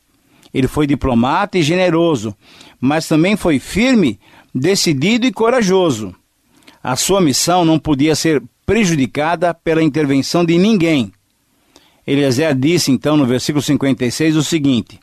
Ele 0.53 0.67
foi 0.67 0.87
diplomata 0.87 1.57
e 1.57 1.63
generoso, 1.63 2.35
mas 2.79 3.07
também 3.07 3.35
foi 3.35 3.59
firme, 3.59 4.19
decidido 4.53 5.25
e 5.25 5.31
corajoso. 5.31 6.13
A 6.81 6.95
sua 6.95 7.21
missão 7.21 7.65
não 7.65 7.77
podia 7.77 8.15
ser 8.15 8.41
prejudicada 8.65 9.53
pela 9.53 9.83
intervenção 9.83 10.45
de 10.45 10.57
ninguém. 10.57 11.11
Eliezer 12.05 12.55
disse 12.55 12.91
então 12.91 13.15
no 13.15 13.25
versículo 13.25 13.61
56 13.61 14.35
o 14.35 14.43
seguinte: 14.43 14.99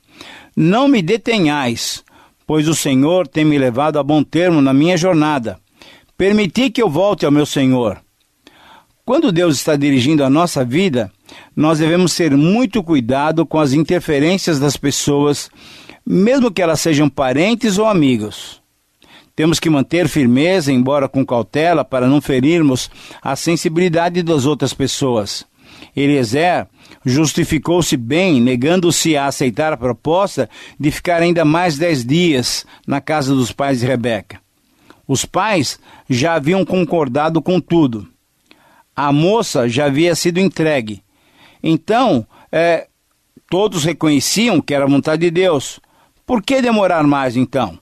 Não 0.56 0.88
me 0.88 1.02
detenhais, 1.02 2.02
pois 2.46 2.66
o 2.68 2.74
Senhor 2.74 3.28
tem 3.28 3.44
me 3.44 3.58
levado 3.58 3.98
a 3.98 4.02
bom 4.02 4.22
termo 4.22 4.60
na 4.60 4.72
minha 4.72 4.96
jornada. 4.96 5.58
Permiti 6.16 6.70
que 6.70 6.80
eu 6.80 6.88
volte 6.88 7.26
ao 7.26 7.32
meu 7.32 7.44
Senhor. 7.44 8.00
Quando 9.06 9.30
Deus 9.30 9.54
está 9.54 9.76
dirigindo 9.76 10.24
a 10.24 10.28
nossa 10.28 10.64
vida, 10.64 11.12
nós 11.54 11.78
devemos 11.78 12.12
ter 12.12 12.36
muito 12.36 12.82
cuidado 12.82 13.46
com 13.46 13.60
as 13.60 13.72
interferências 13.72 14.58
das 14.58 14.76
pessoas, 14.76 15.48
mesmo 16.04 16.50
que 16.50 16.60
elas 16.60 16.80
sejam 16.80 17.08
parentes 17.08 17.78
ou 17.78 17.86
amigos. 17.86 18.60
Temos 19.36 19.60
que 19.60 19.70
manter 19.70 20.08
firmeza, 20.08 20.72
embora 20.72 21.08
com 21.08 21.24
cautela, 21.24 21.84
para 21.84 22.08
não 22.08 22.20
ferirmos 22.20 22.90
a 23.22 23.36
sensibilidade 23.36 24.24
das 24.24 24.44
outras 24.44 24.74
pessoas. 24.74 25.46
Eliezer 25.94 26.66
justificou-se 27.04 27.96
bem, 27.96 28.40
negando-se 28.40 29.16
a 29.16 29.26
aceitar 29.26 29.72
a 29.72 29.76
proposta 29.76 30.50
de 30.80 30.90
ficar 30.90 31.22
ainda 31.22 31.44
mais 31.44 31.78
dez 31.78 32.04
dias 32.04 32.66
na 32.84 33.00
casa 33.00 33.32
dos 33.32 33.52
pais 33.52 33.78
de 33.78 33.86
Rebeca. 33.86 34.40
Os 35.06 35.24
pais 35.24 35.78
já 36.10 36.34
haviam 36.34 36.64
concordado 36.64 37.40
com 37.40 37.60
tudo 37.60 38.08
a 38.96 39.12
moça 39.12 39.68
já 39.68 39.84
havia 39.84 40.14
sido 40.14 40.40
entregue. 40.40 41.02
Então, 41.62 42.26
é, 42.50 42.88
todos 43.50 43.84
reconheciam 43.84 44.60
que 44.60 44.72
era 44.72 44.86
vontade 44.86 45.20
de 45.20 45.30
Deus. 45.30 45.78
Por 46.24 46.42
que 46.42 46.62
demorar 46.62 47.04
mais 47.04 47.36
então? 47.36 47.78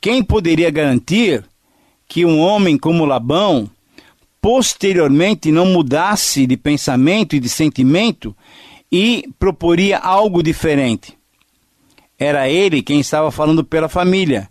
Quem 0.00 0.22
poderia 0.22 0.70
garantir 0.70 1.44
que 2.08 2.24
um 2.24 2.40
homem 2.40 2.78
como 2.78 3.04
Labão 3.04 3.70
posteriormente 4.40 5.52
não 5.52 5.66
mudasse 5.66 6.46
de 6.46 6.56
pensamento 6.56 7.36
e 7.36 7.40
de 7.40 7.48
sentimento 7.48 8.34
e 8.90 9.28
proporia 9.38 9.98
algo 9.98 10.42
diferente? 10.42 11.16
Era 12.18 12.48
ele 12.48 12.82
quem 12.82 13.00
estava 13.00 13.30
falando 13.30 13.62
pela 13.62 13.88
família. 13.88 14.48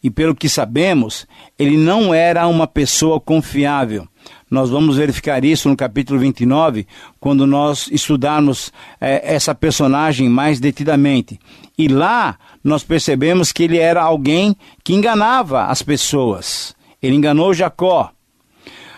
E 0.00 0.10
pelo 0.10 0.34
que 0.34 0.48
sabemos, 0.48 1.26
ele 1.58 1.76
não 1.76 2.14
era 2.14 2.46
uma 2.46 2.66
pessoa 2.68 3.20
confiável. 3.20 4.06
Nós 4.50 4.70
vamos 4.70 4.96
verificar 4.96 5.44
isso 5.44 5.68
no 5.68 5.76
capítulo 5.76 6.18
29, 6.18 6.86
quando 7.20 7.46
nós 7.46 7.88
estudarmos 7.92 8.72
é, 8.98 9.34
essa 9.34 9.54
personagem 9.54 10.28
mais 10.28 10.58
detidamente. 10.58 11.38
E 11.76 11.86
lá 11.86 12.38
nós 12.64 12.82
percebemos 12.82 13.52
que 13.52 13.64
ele 13.64 13.76
era 13.76 14.02
alguém 14.02 14.56
que 14.82 14.94
enganava 14.94 15.64
as 15.64 15.82
pessoas. 15.82 16.74
Ele 17.02 17.16
enganou 17.16 17.52
Jacó. 17.52 18.10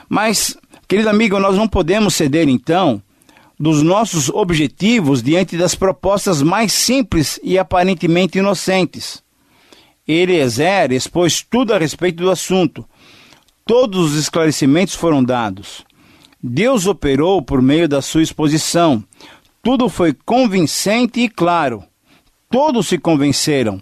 Mas, 0.09 0.57
querido 0.87 1.09
amigo, 1.09 1.39
nós 1.41 1.57
não 1.57 1.67
podemos 1.67 2.15
ceder 2.15 2.49
então 2.49 3.03
dos 3.59 3.83
nossos 3.83 4.29
objetivos 4.31 5.23
diante 5.23 5.57
das 5.57 5.75
propostas 5.75 6.41
mais 6.43 6.73
simples 6.73 7.41
e 7.43 7.59
aparentemente 7.59 8.39
inocentes. 8.39 9.23
Eliezer 10.07 10.93
expôs 10.93 11.43
tudo 11.43 11.75
a 11.75 11.79
respeito 11.79 12.23
do 12.23 12.31
assunto 12.31 12.87
Todos 13.71 14.15
os 14.15 14.19
esclarecimentos 14.19 14.97
foram 14.97 15.23
dados. 15.23 15.85
Deus 16.43 16.89
operou 16.89 17.41
por 17.41 17.63
meio 17.63 17.89
da 17.89 18.03
sua 18.03 18.21
exposição. 18.21 19.05
Tudo 19.63 19.89
foi 19.89 20.13
convincente 20.13 21.21
e 21.21 21.29
claro. 21.29 21.85
Todos 22.51 22.89
se 22.89 22.99
convenceram, 22.99 23.81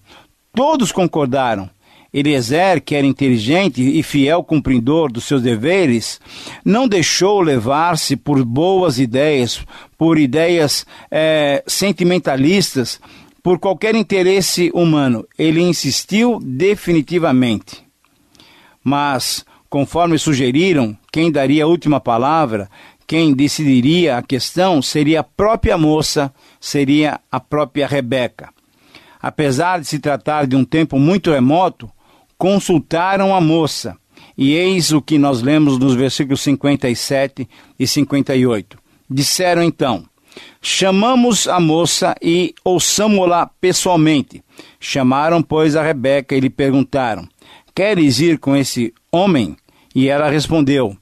todos 0.54 0.92
concordaram. 0.92 1.70
Eliezer, 2.12 2.84
que 2.84 2.94
era 2.94 3.06
inteligente 3.06 3.80
e 3.80 4.02
fiel 4.02 4.44
cumpridor 4.44 5.10
dos 5.10 5.24
seus 5.24 5.40
deveres, 5.40 6.20
não 6.62 6.86
deixou 6.86 7.40
levar-se 7.40 8.14
por 8.14 8.44
boas 8.44 8.98
ideias, 8.98 9.64
por 9.96 10.18
ideias 10.18 10.84
é, 11.10 11.64
sentimentalistas, 11.66 13.00
por 13.42 13.58
qualquer 13.58 13.94
interesse 13.94 14.70
humano. 14.74 15.26
Ele 15.38 15.62
insistiu 15.62 16.38
definitivamente. 16.42 17.82
Mas 18.84 19.47
Conforme 19.70 20.18
sugeriram, 20.18 20.96
quem 21.12 21.30
daria 21.30 21.64
a 21.64 21.66
última 21.66 22.00
palavra, 22.00 22.70
quem 23.06 23.34
decidiria 23.34 24.16
a 24.16 24.22
questão, 24.22 24.80
seria 24.80 25.20
a 25.20 25.24
própria 25.24 25.76
moça, 25.76 26.32
seria 26.60 27.20
a 27.30 27.38
própria 27.38 27.86
Rebeca. 27.86 28.50
Apesar 29.20 29.80
de 29.80 29.86
se 29.86 29.98
tratar 29.98 30.46
de 30.46 30.54
um 30.54 30.64
tempo 30.64 30.98
muito 30.98 31.30
remoto, 31.30 31.90
consultaram 32.36 33.34
a 33.34 33.40
moça. 33.40 33.96
E 34.36 34.52
eis 34.52 34.92
o 34.92 35.02
que 35.02 35.18
nós 35.18 35.42
lemos 35.42 35.78
nos 35.78 35.94
versículos 35.94 36.40
57 36.42 37.48
e 37.78 37.86
58. 37.86 38.78
Disseram 39.10 39.62
então: 39.62 40.04
Chamamos 40.62 41.48
a 41.48 41.58
moça 41.58 42.14
e 42.22 42.54
ouçamo-la 42.64 43.46
pessoalmente. 43.60 44.42
Chamaram, 44.78 45.42
pois, 45.42 45.76
a 45.76 45.82
Rebeca 45.82 46.36
e 46.36 46.40
lhe 46.40 46.50
perguntaram: 46.50 47.26
Queres 47.74 48.20
ir 48.20 48.38
com 48.38 48.56
esse 48.56 48.92
homem? 49.10 49.56
E 49.94 50.08
ela 50.08 50.30
respondeu: 50.30 50.96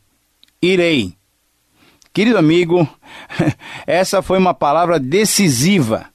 Irei. 0.61 1.15
Querido 2.13 2.39
amigo, 2.39 2.89
essa 3.87 4.23
foi 4.23 4.39
uma 4.39 4.55
palavra 4.55 4.99
decisiva, 4.99 6.07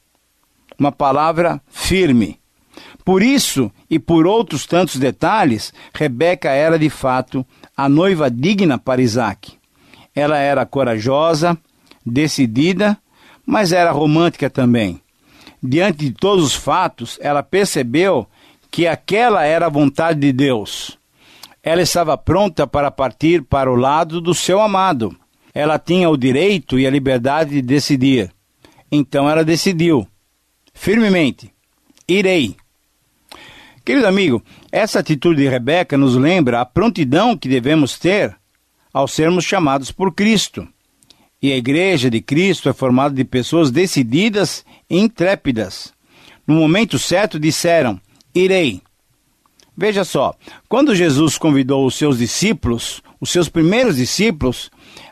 uma 0.80 0.92
palavra 0.92 1.62
firme. 1.68 2.40
Por 3.06 3.22
isso 3.22 3.72
e 3.90 4.00
por 4.00 4.26
outros 4.26 4.66
tantos 4.66 4.98
detalhes, 4.98 5.74
Rebeca 5.94 6.50
era 6.50 6.80
de 6.80 6.90
fato 6.90 7.46
a 7.76 7.88
noiva 7.88 8.32
digna 8.32 8.78
para 8.78 9.02
Isaac. 9.02 9.54
Ela 10.16 10.38
era 10.38 10.66
corajosa, 10.66 11.58
decidida, 12.06 12.98
mas 13.46 13.72
era 13.72 13.92
romântica 13.92 14.50
também. 14.50 15.02
Diante 15.62 16.06
de 16.06 16.12
todos 16.12 16.44
os 16.44 16.56
fatos, 16.56 17.20
ela 17.22 17.44
percebeu 17.44 18.28
que 18.70 18.88
aquela 18.88 19.44
era 19.44 19.68
a 19.68 19.70
vontade 19.70 20.20
de 20.20 20.32
Deus. 20.32 20.98
Ela 21.64 21.82
estava 21.82 22.18
pronta 22.18 22.66
para 22.66 22.90
partir 22.90 23.44
para 23.44 23.72
o 23.72 23.76
lado 23.76 24.20
do 24.20 24.34
seu 24.34 24.60
amado. 24.60 25.16
Ela 25.54 25.78
tinha 25.78 26.10
o 26.10 26.18
direito 26.18 26.80
e 26.80 26.88
a 26.88 26.90
liberdade 26.90 27.52
de 27.52 27.62
decidir. 27.62 28.32
Então 28.92 29.30
ela 29.30 29.44
decidiu, 29.44 30.08
firmemente: 30.74 31.54
irei. 32.08 32.56
Querido 33.86 34.08
amigo, 34.08 34.44
essa 34.72 35.00
atitude 35.00 35.42
de 35.42 35.50
Rebeca 35.50 35.98
nos 35.98 36.16
lembra 36.16 36.62
a 36.62 36.66
prontidão 36.66 37.38
que 37.38 37.50
devemos 37.50 37.98
ter 37.98 38.36
ao 38.94 39.08
sermos 39.08 39.44
chamados 39.46 39.92
por 39.92 40.14
Cristo. 40.14 40.68
E 41.42 41.52
a 41.52 41.58
igreja 41.58 42.10
de 42.10 42.22
Cristo 42.22 42.70
é 42.70 42.74
formada 42.74 43.16
de 43.16 43.24
pessoas 43.24 43.72
decididas 43.72 44.64
e 44.90 45.00
intrépidas. 45.00 45.94
No 46.46 46.56
momento 46.56 47.00
certo 47.00 47.40
disseram: 47.40 48.00
Irei. 48.34 48.82
Veja 49.76 50.04
só, 50.04 50.34
quando 50.68 50.96
Jesus 50.96 51.38
convidou 51.38 51.86
os 51.86 51.96
seus 51.96 52.18
discípulos, 52.18 53.02
os 53.20 53.30
seus 53.30 53.48
primeiros 53.48 53.96
discípulos, 53.96 54.70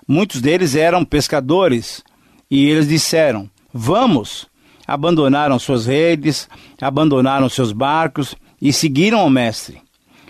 muitos 0.07 0.41
deles 0.41 0.75
eram 0.75 1.05
pescadores, 1.05 2.03
e 2.49 2.67
eles 2.67 2.87
disseram: 2.87 3.49
Vamos. 3.73 4.47
Abandonaram 4.87 5.59
suas 5.59 5.85
redes, 5.85 6.49
abandonaram 6.81 7.47
seus 7.47 7.71
barcos 7.71 8.33
e 8.59 8.73
seguiram 8.73 9.23
o 9.23 9.29
Mestre. 9.29 9.79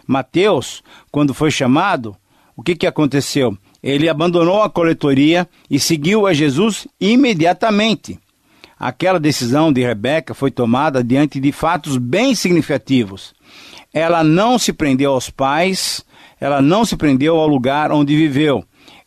Mateus, 0.05 0.83
quando 1.09 1.33
foi 1.33 1.49
chamado, 1.49 2.13
o 2.57 2.61
que, 2.61 2.75
que 2.75 2.85
aconteceu? 2.85 3.57
Ele 3.81 4.09
abandonou 4.09 4.61
a 4.61 4.69
coletoria 4.69 5.47
e 5.69 5.79
seguiu 5.79 6.27
a 6.27 6.33
Jesus 6.33 6.85
imediatamente. 6.99 8.19
Aquela 8.77 9.19
decisão 9.19 9.71
de 9.71 9.81
Rebeca 9.81 10.33
foi 10.33 10.51
tomada 10.51 11.01
diante 11.01 11.39
de 11.39 11.53
fatos 11.53 11.95
bem 11.95 12.35
significativos. 12.35 13.33
Ela 13.93 14.23
não 14.23 14.59
se 14.59 14.71
prendeu 14.71 15.13
aos 15.13 15.29
pais, 15.29 16.05
ela 16.39 16.61
não 16.61 16.85
se 16.85 16.95
prendeu 16.95 17.37
ao 17.37 17.47
lugar 17.47 17.91
onde 17.91 18.15
viveu. 18.15 18.63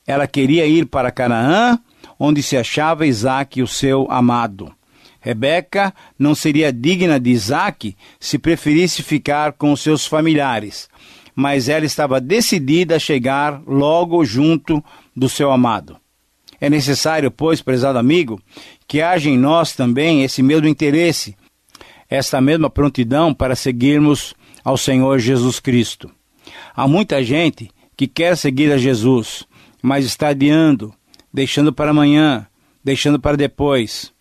Ela 0.06 0.26
queria 0.26 0.66
ir 0.66 0.86
para 0.86 1.10
Canaã, 1.10 1.78
onde 2.18 2.42
se 2.42 2.56
achava 2.56 3.06
Isaac, 3.06 3.62
o 3.62 3.66
seu 3.66 4.06
amado. 4.10 4.72
Rebeca 5.20 5.94
não 6.18 6.34
seria 6.34 6.72
digna 6.72 7.18
de 7.20 7.30
Isaac 7.30 7.96
se 8.18 8.38
preferisse 8.38 9.02
ficar 9.02 9.52
com 9.52 9.74
seus 9.76 10.04
familiares 10.04 10.88
mas 11.34 11.68
ela 11.68 11.84
estava 11.84 12.20
decidida 12.20 12.96
a 12.96 12.98
chegar 12.98 13.62
logo 13.66 14.24
junto 14.24 14.82
do 15.16 15.28
seu 15.28 15.50
amado. 15.50 15.96
É 16.60 16.70
necessário, 16.70 17.30
pois, 17.30 17.60
prezado 17.60 17.98
amigo, 17.98 18.40
que 18.86 19.00
haja 19.00 19.28
em 19.28 19.38
nós 19.38 19.72
também 19.74 20.22
esse 20.22 20.42
mesmo 20.42 20.68
interesse, 20.68 21.36
esta 22.08 22.40
mesma 22.40 22.70
prontidão 22.70 23.34
para 23.34 23.56
seguirmos 23.56 24.34
ao 24.64 24.76
Senhor 24.76 25.18
Jesus 25.18 25.60
Cristo. 25.60 26.10
Há 26.74 26.86
muita 26.88 27.22
gente 27.22 27.70
que 27.96 28.06
quer 28.06 28.36
seguir 28.36 28.72
a 28.72 28.78
Jesus, 28.78 29.46
mas 29.80 30.04
está 30.04 30.28
adiando, 30.28 30.92
deixando 31.32 31.72
para 31.72 31.90
amanhã, 31.90 32.46
deixando 32.82 33.18
para 33.18 33.36
depois. 33.36 34.12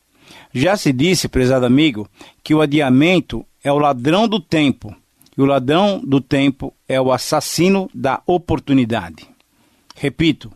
Já 0.53 0.75
se 0.75 0.91
disse, 0.91 1.27
prezado 1.27 1.65
amigo, 1.65 2.07
que 2.43 2.53
o 2.53 2.61
adiamento 2.61 3.45
é 3.63 3.71
o 3.71 3.77
ladrão 3.77 4.27
do 4.27 4.39
tempo 4.39 4.95
e 5.37 5.41
o 5.41 5.45
ladrão 5.45 6.01
do 6.03 6.19
tempo 6.19 6.73
é 6.87 6.99
o 6.99 7.11
assassino 7.11 7.89
da 7.93 8.21
oportunidade. 8.25 9.27
Repito, 9.95 10.51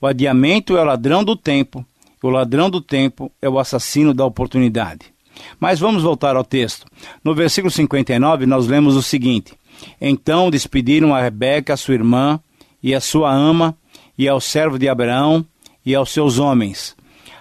o 0.00 0.06
adiamento 0.06 0.76
é 0.76 0.80
o 0.80 0.84
ladrão 0.84 1.24
do 1.24 1.36
tempo, 1.36 1.84
e 2.22 2.26
o 2.26 2.30
ladrão 2.30 2.70
do 2.70 2.80
tempo 2.80 3.32
é 3.40 3.48
o 3.48 3.58
assassino 3.58 4.14
da 4.14 4.24
oportunidade. 4.24 5.12
Mas 5.58 5.78
vamos 5.78 6.02
voltar 6.02 6.36
ao 6.36 6.44
texto. 6.44 6.86
No 7.22 7.34
versículo 7.34 7.70
59, 7.70 8.46
nós 8.46 8.66
lemos 8.66 8.96
o 8.96 9.02
seguinte: 9.02 9.54
Então 10.00 10.50
despediram 10.50 11.14
a 11.14 11.20
Rebeca, 11.20 11.76
sua 11.76 11.94
irmã, 11.94 12.40
e 12.82 12.94
a 12.94 13.00
sua 13.00 13.32
ama, 13.32 13.76
e 14.16 14.28
ao 14.28 14.40
servo 14.40 14.78
de 14.78 14.88
Abraão, 14.88 15.44
e 15.84 15.94
aos 15.94 16.10
seus 16.10 16.38
homens. 16.38 16.96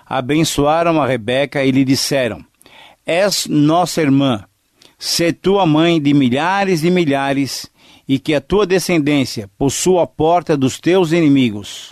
Abençoaram 0.06 1.02
a 1.02 1.08
Rebeca 1.08 1.64
e 1.64 1.72
lhe 1.72 1.86
disseram: 1.86 2.44
És 3.06 3.48
nossa 3.48 4.02
irmã, 4.02 4.46
Sê 5.04 5.34
tua 5.34 5.66
mãe 5.66 6.00
de 6.00 6.14
milhares 6.14 6.84
e 6.84 6.92
milhares, 6.92 7.66
e 8.08 8.20
que 8.20 8.36
a 8.36 8.40
tua 8.40 8.68
descendência 8.68 9.50
possua 9.58 10.04
a 10.04 10.08
porta 10.08 10.56
dos 10.56 10.80
teus 10.80 11.12
inimigos. 11.12 11.92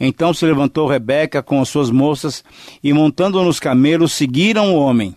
Então 0.00 0.34
se 0.34 0.44
levantou 0.44 0.88
Rebeca 0.88 1.40
com 1.40 1.60
as 1.60 1.68
suas 1.68 1.88
moças, 1.88 2.42
e 2.82 2.92
montando 2.92 3.40
nos 3.44 3.60
camelos, 3.60 4.12
seguiram 4.12 4.74
o 4.74 4.76
homem. 4.76 5.14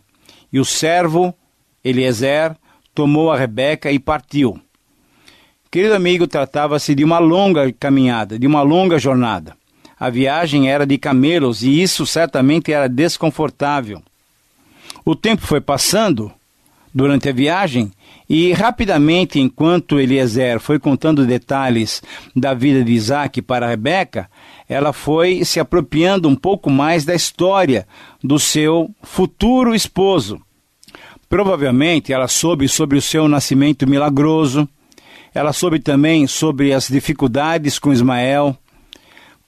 E 0.51 0.59
o 0.59 0.65
servo, 0.65 1.33
Eliezer, 1.83 2.55
tomou 2.93 3.31
a 3.31 3.37
Rebeca 3.37 3.91
e 3.91 3.99
partiu. 3.99 4.59
Querido 5.69 5.95
amigo, 5.95 6.27
tratava-se 6.27 6.93
de 6.93 7.03
uma 7.03 7.17
longa 7.19 7.71
caminhada, 7.71 8.37
de 8.37 8.45
uma 8.45 8.61
longa 8.61 8.99
jornada. 8.99 9.55
A 9.97 10.09
viagem 10.09 10.69
era 10.69 10.85
de 10.85 10.97
camelos 10.97 11.63
e 11.63 11.81
isso 11.81 12.05
certamente 12.05 12.73
era 12.73 12.89
desconfortável. 12.89 14.01
O 15.05 15.15
tempo 15.15 15.43
foi 15.43 15.61
passando 15.61 16.31
durante 16.93 17.29
a 17.29 17.33
viagem 17.33 17.91
e 18.33 18.53
rapidamente, 18.53 19.39
enquanto 19.39 19.99
Eliezer 19.99 20.59
foi 20.59 20.79
contando 20.79 21.25
detalhes 21.25 22.01
da 22.33 22.53
vida 22.53 22.83
de 22.83 22.93
Isaac 22.93 23.41
para 23.41 23.67
Rebeca, 23.67 24.29
ela 24.69 24.93
foi 24.93 25.43
se 25.43 25.59
apropriando 25.59 26.29
um 26.29 26.35
pouco 26.35 26.69
mais 26.69 27.03
da 27.03 27.13
história 27.13 27.85
do 28.23 28.39
seu 28.39 28.89
futuro 29.03 29.75
esposo. 29.75 30.41
Provavelmente 31.27 32.13
ela 32.13 32.27
soube 32.27 32.67
sobre 32.69 32.97
o 32.97 33.01
seu 33.01 33.27
nascimento 33.27 33.85
milagroso, 33.85 34.67
ela 35.33 35.51
soube 35.51 35.79
também 35.79 36.25
sobre 36.27 36.73
as 36.73 36.87
dificuldades 36.87 37.79
com 37.79 37.91
Ismael, 37.91 38.57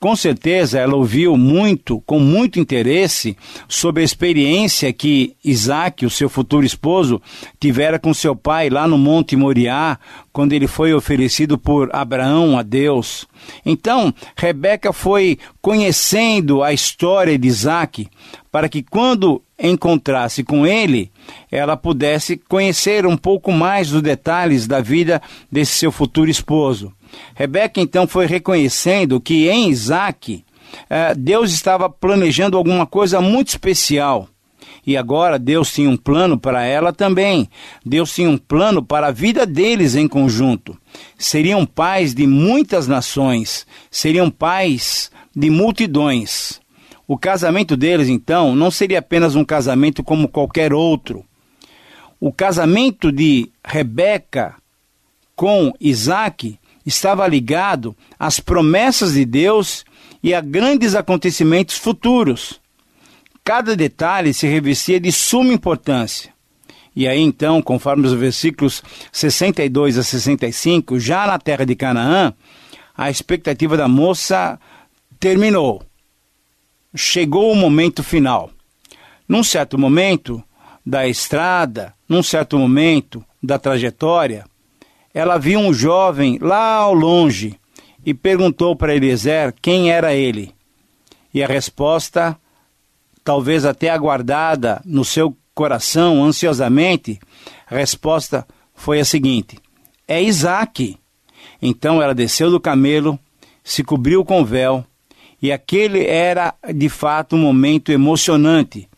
com 0.03 0.17
certeza 0.17 0.79
ela 0.79 0.97
ouviu 0.97 1.37
muito, 1.37 2.01
com 2.01 2.19
muito 2.19 2.59
interesse, 2.59 3.37
sobre 3.69 4.01
a 4.01 4.03
experiência 4.05 4.91
que 4.91 5.33
Isaac, 5.41 6.05
o 6.05 6.09
seu 6.09 6.27
futuro 6.27 6.65
esposo, 6.65 7.21
tivera 7.57 7.97
com 7.97 8.13
seu 8.13 8.35
pai 8.35 8.69
lá 8.69 8.85
no 8.85 8.97
Monte 8.97 9.37
Moriá, 9.37 9.97
quando 10.33 10.51
ele 10.51 10.67
foi 10.67 10.93
oferecido 10.93 11.57
por 11.57 11.89
Abraão 11.95 12.57
a 12.57 12.63
Deus. 12.63 13.25
Então, 13.65 14.13
Rebeca 14.35 14.91
foi 14.91 15.39
conhecendo 15.61 16.61
a 16.61 16.73
história 16.73 17.39
de 17.39 17.47
Isaac, 17.47 18.09
para 18.51 18.67
que 18.67 18.83
quando 18.83 19.41
encontrasse 19.57 20.43
com 20.43 20.67
ele, 20.67 21.09
ela 21.49 21.77
pudesse 21.77 22.35
conhecer 22.35 23.05
um 23.05 23.15
pouco 23.15 23.53
mais 23.53 23.89
dos 23.89 24.01
detalhes 24.01 24.67
da 24.67 24.81
vida 24.81 25.21
desse 25.49 25.75
seu 25.75 25.93
futuro 25.93 26.29
esposo. 26.29 26.91
Rebeca 27.35 27.79
então 27.79 28.07
foi 28.07 28.25
reconhecendo 28.25 29.19
que 29.19 29.49
em 29.49 29.69
Isaac 29.69 30.43
eh, 30.89 31.15
Deus 31.15 31.51
estava 31.51 31.89
planejando 31.89 32.57
alguma 32.57 32.85
coisa 32.85 33.21
muito 33.21 33.49
especial. 33.49 34.27
E 34.85 34.97
agora 34.97 35.39
Deus 35.39 35.71
tinha 35.73 35.89
um 35.89 35.95
plano 35.95 36.37
para 36.37 36.63
ela 36.63 36.91
também. 36.91 37.49
Deus 37.85 38.13
tinha 38.13 38.29
um 38.29 38.37
plano 38.37 38.83
para 38.83 39.07
a 39.07 39.11
vida 39.11 39.45
deles 39.45 39.95
em 39.95 40.07
conjunto. 40.07 40.77
Seriam 41.17 41.65
pais 41.65 42.13
de 42.13 42.27
muitas 42.27 42.87
nações, 42.87 43.65
seriam 43.89 44.29
pais 44.29 45.09
de 45.35 45.49
multidões. 45.49 46.61
O 47.07 47.17
casamento 47.17 47.77
deles, 47.77 48.09
então, 48.09 48.55
não 48.55 48.71
seria 48.71 48.99
apenas 48.99 49.35
um 49.35 49.43
casamento 49.43 50.03
como 50.03 50.27
qualquer 50.27 50.73
outro. 50.73 51.23
O 52.19 52.31
casamento 52.31 53.11
de 53.11 53.49
Rebeca 53.63 54.55
com 55.35 55.73
Isaac 55.79 56.57
estava 56.85 57.27
ligado 57.27 57.95
às 58.19 58.39
promessas 58.39 59.13
de 59.13 59.25
Deus 59.25 59.85
e 60.21 60.33
a 60.33 60.41
grandes 60.41 60.95
acontecimentos 60.95 61.77
futuros. 61.77 62.59
Cada 63.43 63.75
detalhe 63.75 64.33
se 64.33 64.47
revestia 64.47 64.99
de 64.99 65.11
suma 65.11 65.53
importância. 65.53 66.33
E 66.95 67.07
aí 67.07 67.19
então, 67.19 67.61
conforme 67.61 68.05
os 68.05 68.13
versículos 68.13 68.83
62 69.11 69.97
a 69.97 70.03
65, 70.03 70.99
já 70.99 71.25
na 71.25 71.39
terra 71.39 71.65
de 71.65 71.75
Canaã, 71.75 72.33
a 72.95 73.09
expectativa 73.09 73.75
da 73.75 73.87
moça 73.87 74.59
terminou. 75.19 75.83
Chegou 76.95 77.51
o 77.51 77.55
momento 77.55 78.03
final. 78.03 78.51
Num 79.27 79.43
certo 79.43 79.77
momento 79.77 80.43
da 80.85 81.07
estrada, 81.07 81.93
num 82.07 82.21
certo 82.21 82.57
momento 82.57 83.25
da 83.41 83.57
trajetória, 83.57 84.45
ela 85.13 85.37
viu 85.37 85.59
um 85.59 85.73
jovem 85.73 86.39
lá 86.41 86.75
ao 86.75 86.93
longe 86.93 87.55
e 88.05 88.13
perguntou 88.13 88.75
para 88.75 88.95
Eliezer 88.95 89.53
quem 89.61 89.91
era 89.91 90.13
ele. 90.13 90.53
E 91.33 91.43
a 91.43 91.47
resposta, 91.47 92.37
talvez 93.23 93.65
até 93.65 93.89
aguardada 93.89 94.81
no 94.85 95.05
seu 95.05 95.35
coração 95.53 96.23
ansiosamente, 96.23 97.19
a 97.69 97.75
resposta 97.75 98.45
foi 98.73 98.99
a 98.99 99.05
seguinte: 99.05 99.57
É 100.07 100.21
Isaac. 100.21 100.97
Então 101.61 102.01
ela 102.01 102.13
desceu 102.13 102.51
do 102.51 102.59
camelo, 102.59 103.17
se 103.63 103.83
cobriu 103.83 104.25
com 104.25 104.43
véu, 104.43 104.85
e 105.41 105.51
aquele 105.51 106.05
era 106.05 106.53
de 106.73 106.89
fato 106.89 107.35
um 107.35 107.39
momento 107.39 107.91
emocionante, 107.91 108.89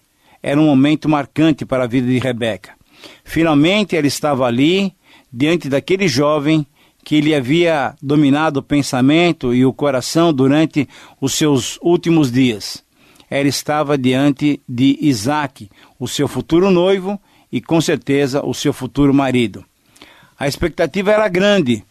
era 0.41 0.59
um 0.59 0.65
momento 0.65 1.07
marcante 1.07 1.65
para 1.65 1.83
a 1.83 1.87
vida 1.87 2.07
de 2.07 2.17
Rebeca. 2.17 2.73
Finalmente 3.23 3.95
ela 3.95 4.07
estava 4.07 4.45
ali, 4.45 4.93
diante 5.35 5.67
daquele 5.67 6.07
jovem 6.07 6.65
que 7.03 7.19
lhe 7.19 7.35
havia 7.35 7.93
dominado 8.01 8.61
o 8.61 8.63
pensamento 8.63 9.53
e 9.53 9.65
o 9.65 9.73
coração 9.73 10.31
durante 10.31 10.87
os 11.19 11.33
seus 11.33 11.77
últimos 11.81 12.31
dias. 12.31 12.81
Ela 13.29 13.49
estava 13.49 13.97
diante 13.97 14.61
de 14.67 14.97
Isaac, 15.01 15.69
o 15.99 16.07
seu 16.07 16.29
futuro 16.29 16.71
noivo 16.71 17.19
e 17.51 17.59
com 17.59 17.81
certeza 17.81 18.45
o 18.45 18.53
seu 18.53 18.71
futuro 18.71 19.13
marido. 19.13 19.65
A 20.39 20.47
expectativa 20.47 21.11
era 21.11 21.27
grande, 21.27 21.83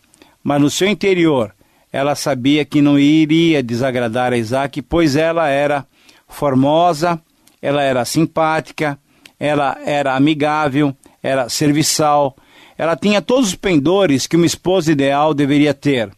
mas 0.43 0.61
no 0.61 0.71
seu 0.71 0.89
interior 0.89 1.55
ela 1.93 2.15
sabia 2.15 2.65
que 2.65 2.81
não 2.81 2.99
iria 2.99 3.63
desagradar 3.63 4.33
a 4.33 4.39
Isaac, 4.39 4.81
pois 4.81 5.17
ela 5.17 5.49
era 5.49 5.87
formosa, 6.27 7.21
ela 7.61 7.83
era 7.83 8.05
simpática, 8.07 8.99
ela 9.39 9.77
era 9.85 10.17
amigável, 10.17 10.97
era 11.23 11.49
serviçal, 11.49 12.37
ela 12.77 12.97
tinha 12.97 13.23
todos 13.23 13.49
os 13.49 13.55
pendores 13.55 14.27
que 14.27 14.37
uma 14.37 14.47
esposa 14.47 14.93
ideal 14.93 15.33
deveria 15.33 15.75
ter. 15.75 16.11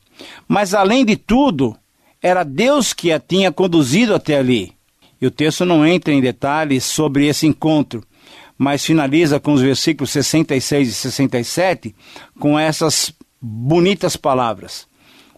Mas 0.49 0.75
além 0.75 1.05
de 1.05 1.17
tudo, 1.17 1.77
era 2.23 2.45
Deus 2.45 2.93
que 2.93 3.13
a 3.13 3.21
tinha 3.21 3.53
conduzido 3.53 4.15
até 4.15 4.39
ali. 4.39 4.73
E 5.21 5.27
o 5.27 5.31
texto 5.31 5.65
não 5.65 5.87
entra 5.87 6.13
em 6.13 6.21
detalhes 6.21 6.85
sobre 6.85 7.27
esse 7.27 7.47
encontro, 7.47 8.03
mas 8.59 8.85
finaliza 8.85 9.41
com 9.41 9.53
os 9.53 9.61
versículos 9.61 10.11
66 10.11 10.89
e 10.89 10.93
67 10.93 11.95
com 12.39 12.59
essas 12.59 13.13
bonitas 13.41 14.17
palavras. 14.17 14.87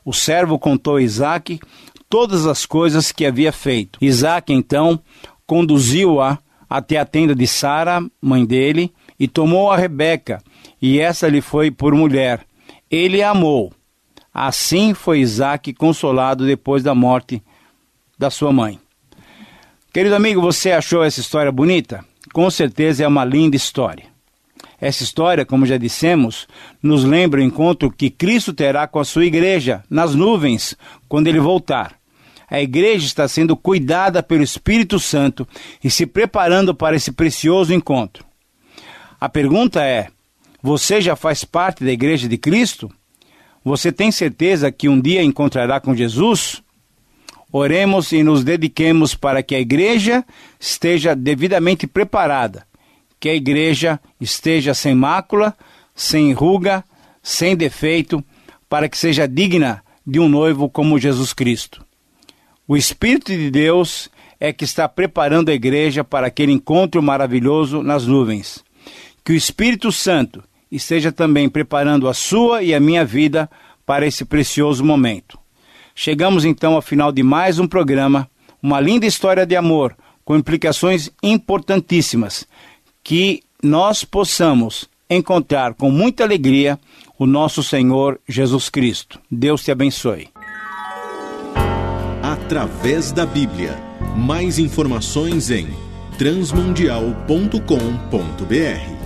O 0.04 0.12
servo 0.12 0.58
contou 0.58 0.96
a 0.96 1.02
Isaac 1.02 1.60
todas 2.08 2.46
as 2.46 2.64
coisas 2.64 3.12
que 3.12 3.26
havia 3.26 3.52
feito. 3.52 3.98
Isaac, 4.00 4.52
então, 4.52 4.98
conduziu-a 5.46 6.38
até 6.68 6.98
a 6.98 7.04
tenda 7.04 7.34
de 7.34 7.46
Sara, 7.46 8.04
mãe 8.20 8.44
dele, 8.44 8.92
e 9.18 9.26
tomou 9.26 9.70
a 9.70 9.76
Rebeca, 9.76 10.42
e 10.80 10.98
essa 10.98 11.28
lhe 11.28 11.40
foi 11.40 11.70
por 11.70 11.94
mulher. 11.94 12.44
Ele 12.90 13.22
amou. 13.22 13.72
Assim 14.32 14.94
foi 14.94 15.20
Isaac 15.20 15.72
consolado 15.74 16.46
depois 16.46 16.82
da 16.82 16.94
morte 16.94 17.42
da 18.18 18.30
sua 18.30 18.52
mãe. 18.52 18.78
Querido 19.92 20.14
amigo, 20.14 20.40
você 20.40 20.72
achou 20.72 21.02
essa 21.02 21.20
história 21.20 21.50
bonita? 21.50 22.04
Com 22.32 22.50
certeza 22.50 23.04
é 23.04 23.08
uma 23.08 23.24
linda 23.24 23.56
história. 23.56 24.04
Essa 24.80 25.02
história, 25.02 25.44
como 25.44 25.66
já 25.66 25.76
dissemos, 25.76 26.46
nos 26.80 27.02
lembra 27.02 27.40
o 27.40 27.42
encontro 27.42 27.90
que 27.90 28.10
Cristo 28.10 28.52
terá 28.52 28.86
com 28.86 29.00
a 29.00 29.04
sua 29.04 29.24
igreja 29.24 29.82
nas 29.90 30.14
nuvens 30.14 30.76
quando 31.08 31.26
ele 31.26 31.40
voltar. 31.40 31.98
A 32.50 32.60
igreja 32.60 33.04
está 33.04 33.26
sendo 33.26 33.56
cuidada 33.56 34.22
pelo 34.22 34.42
Espírito 34.42 34.98
Santo 34.98 35.46
e 35.82 35.90
se 35.90 36.06
preparando 36.06 36.74
para 36.74 36.96
esse 36.96 37.12
precioso 37.12 37.74
encontro. 37.74 38.24
A 39.20 39.28
pergunta 39.28 39.82
é: 39.82 40.08
você 40.62 41.00
já 41.00 41.14
faz 41.14 41.44
parte 41.44 41.84
da 41.84 41.92
igreja 41.92 42.28
de 42.28 42.36
Cristo? 42.36 42.90
Você 43.64 43.92
tem 43.92 44.10
certeza 44.10 44.72
que 44.72 44.88
um 44.88 45.00
dia 45.00 45.22
encontrará 45.22 45.80
com 45.80 45.94
Jesus? 45.94 46.62
Oremos 47.52 48.12
e 48.12 48.22
nos 48.22 48.44
dediquemos 48.44 49.14
para 49.14 49.42
que 49.42 49.54
a 49.54 49.60
igreja 49.60 50.24
esteja 50.58 51.14
devidamente 51.14 51.86
preparada, 51.86 52.66
que 53.18 53.28
a 53.28 53.34
igreja 53.34 54.00
esteja 54.20 54.74
sem 54.74 54.94
mácula, 54.94 55.56
sem 55.94 56.32
ruga, 56.32 56.84
sem 57.22 57.56
defeito, 57.56 58.22
para 58.68 58.88
que 58.88 58.98
seja 58.98 59.26
digna 59.26 59.82
de 60.06 60.20
um 60.20 60.28
noivo 60.28 60.68
como 60.68 60.98
Jesus 60.98 61.32
Cristo. 61.32 61.84
O 62.66 62.76
Espírito 62.76 63.32
de 63.32 63.50
Deus 63.50 64.10
é 64.38 64.52
que 64.52 64.64
está 64.64 64.88
preparando 64.88 65.48
a 65.48 65.54
igreja 65.54 66.04
para 66.04 66.26
aquele 66.26 66.52
encontro 66.52 67.02
maravilhoso 67.02 67.82
nas 67.82 68.06
nuvens. 68.06 68.62
Que 69.28 69.34
o 69.34 69.36
Espírito 69.36 69.92
Santo 69.92 70.42
esteja 70.72 71.12
também 71.12 71.50
preparando 71.50 72.08
a 72.08 72.14
sua 72.14 72.62
e 72.62 72.72
a 72.72 72.80
minha 72.80 73.04
vida 73.04 73.46
para 73.84 74.06
esse 74.06 74.24
precioso 74.24 74.82
momento. 74.82 75.38
Chegamos 75.94 76.46
então 76.46 76.72
ao 76.72 76.80
final 76.80 77.12
de 77.12 77.22
mais 77.22 77.58
um 77.58 77.68
programa, 77.68 78.26
uma 78.62 78.80
linda 78.80 79.04
história 79.04 79.44
de 79.44 79.54
amor 79.54 79.94
com 80.24 80.34
implicações 80.34 81.10
importantíssimas, 81.22 82.46
que 83.04 83.42
nós 83.62 84.02
possamos 84.02 84.88
encontrar 85.10 85.74
com 85.74 85.90
muita 85.90 86.24
alegria 86.24 86.80
o 87.18 87.26
nosso 87.26 87.62
Senhor 87.62 88.18
Jesus 88.26 88.70
Cristo. 88.70 89.20
Deus 89.30 89.62
te 89.62 89.70
abençoe. 89.70 90.30
Através 92.22 93.12
da 93.12 93.26
Bíblia. 93.26 93.76
Mais 94.16 94.58
informações 94.58 95.50
em 95.50 95.68
transmundial.com.br 96.16 98.97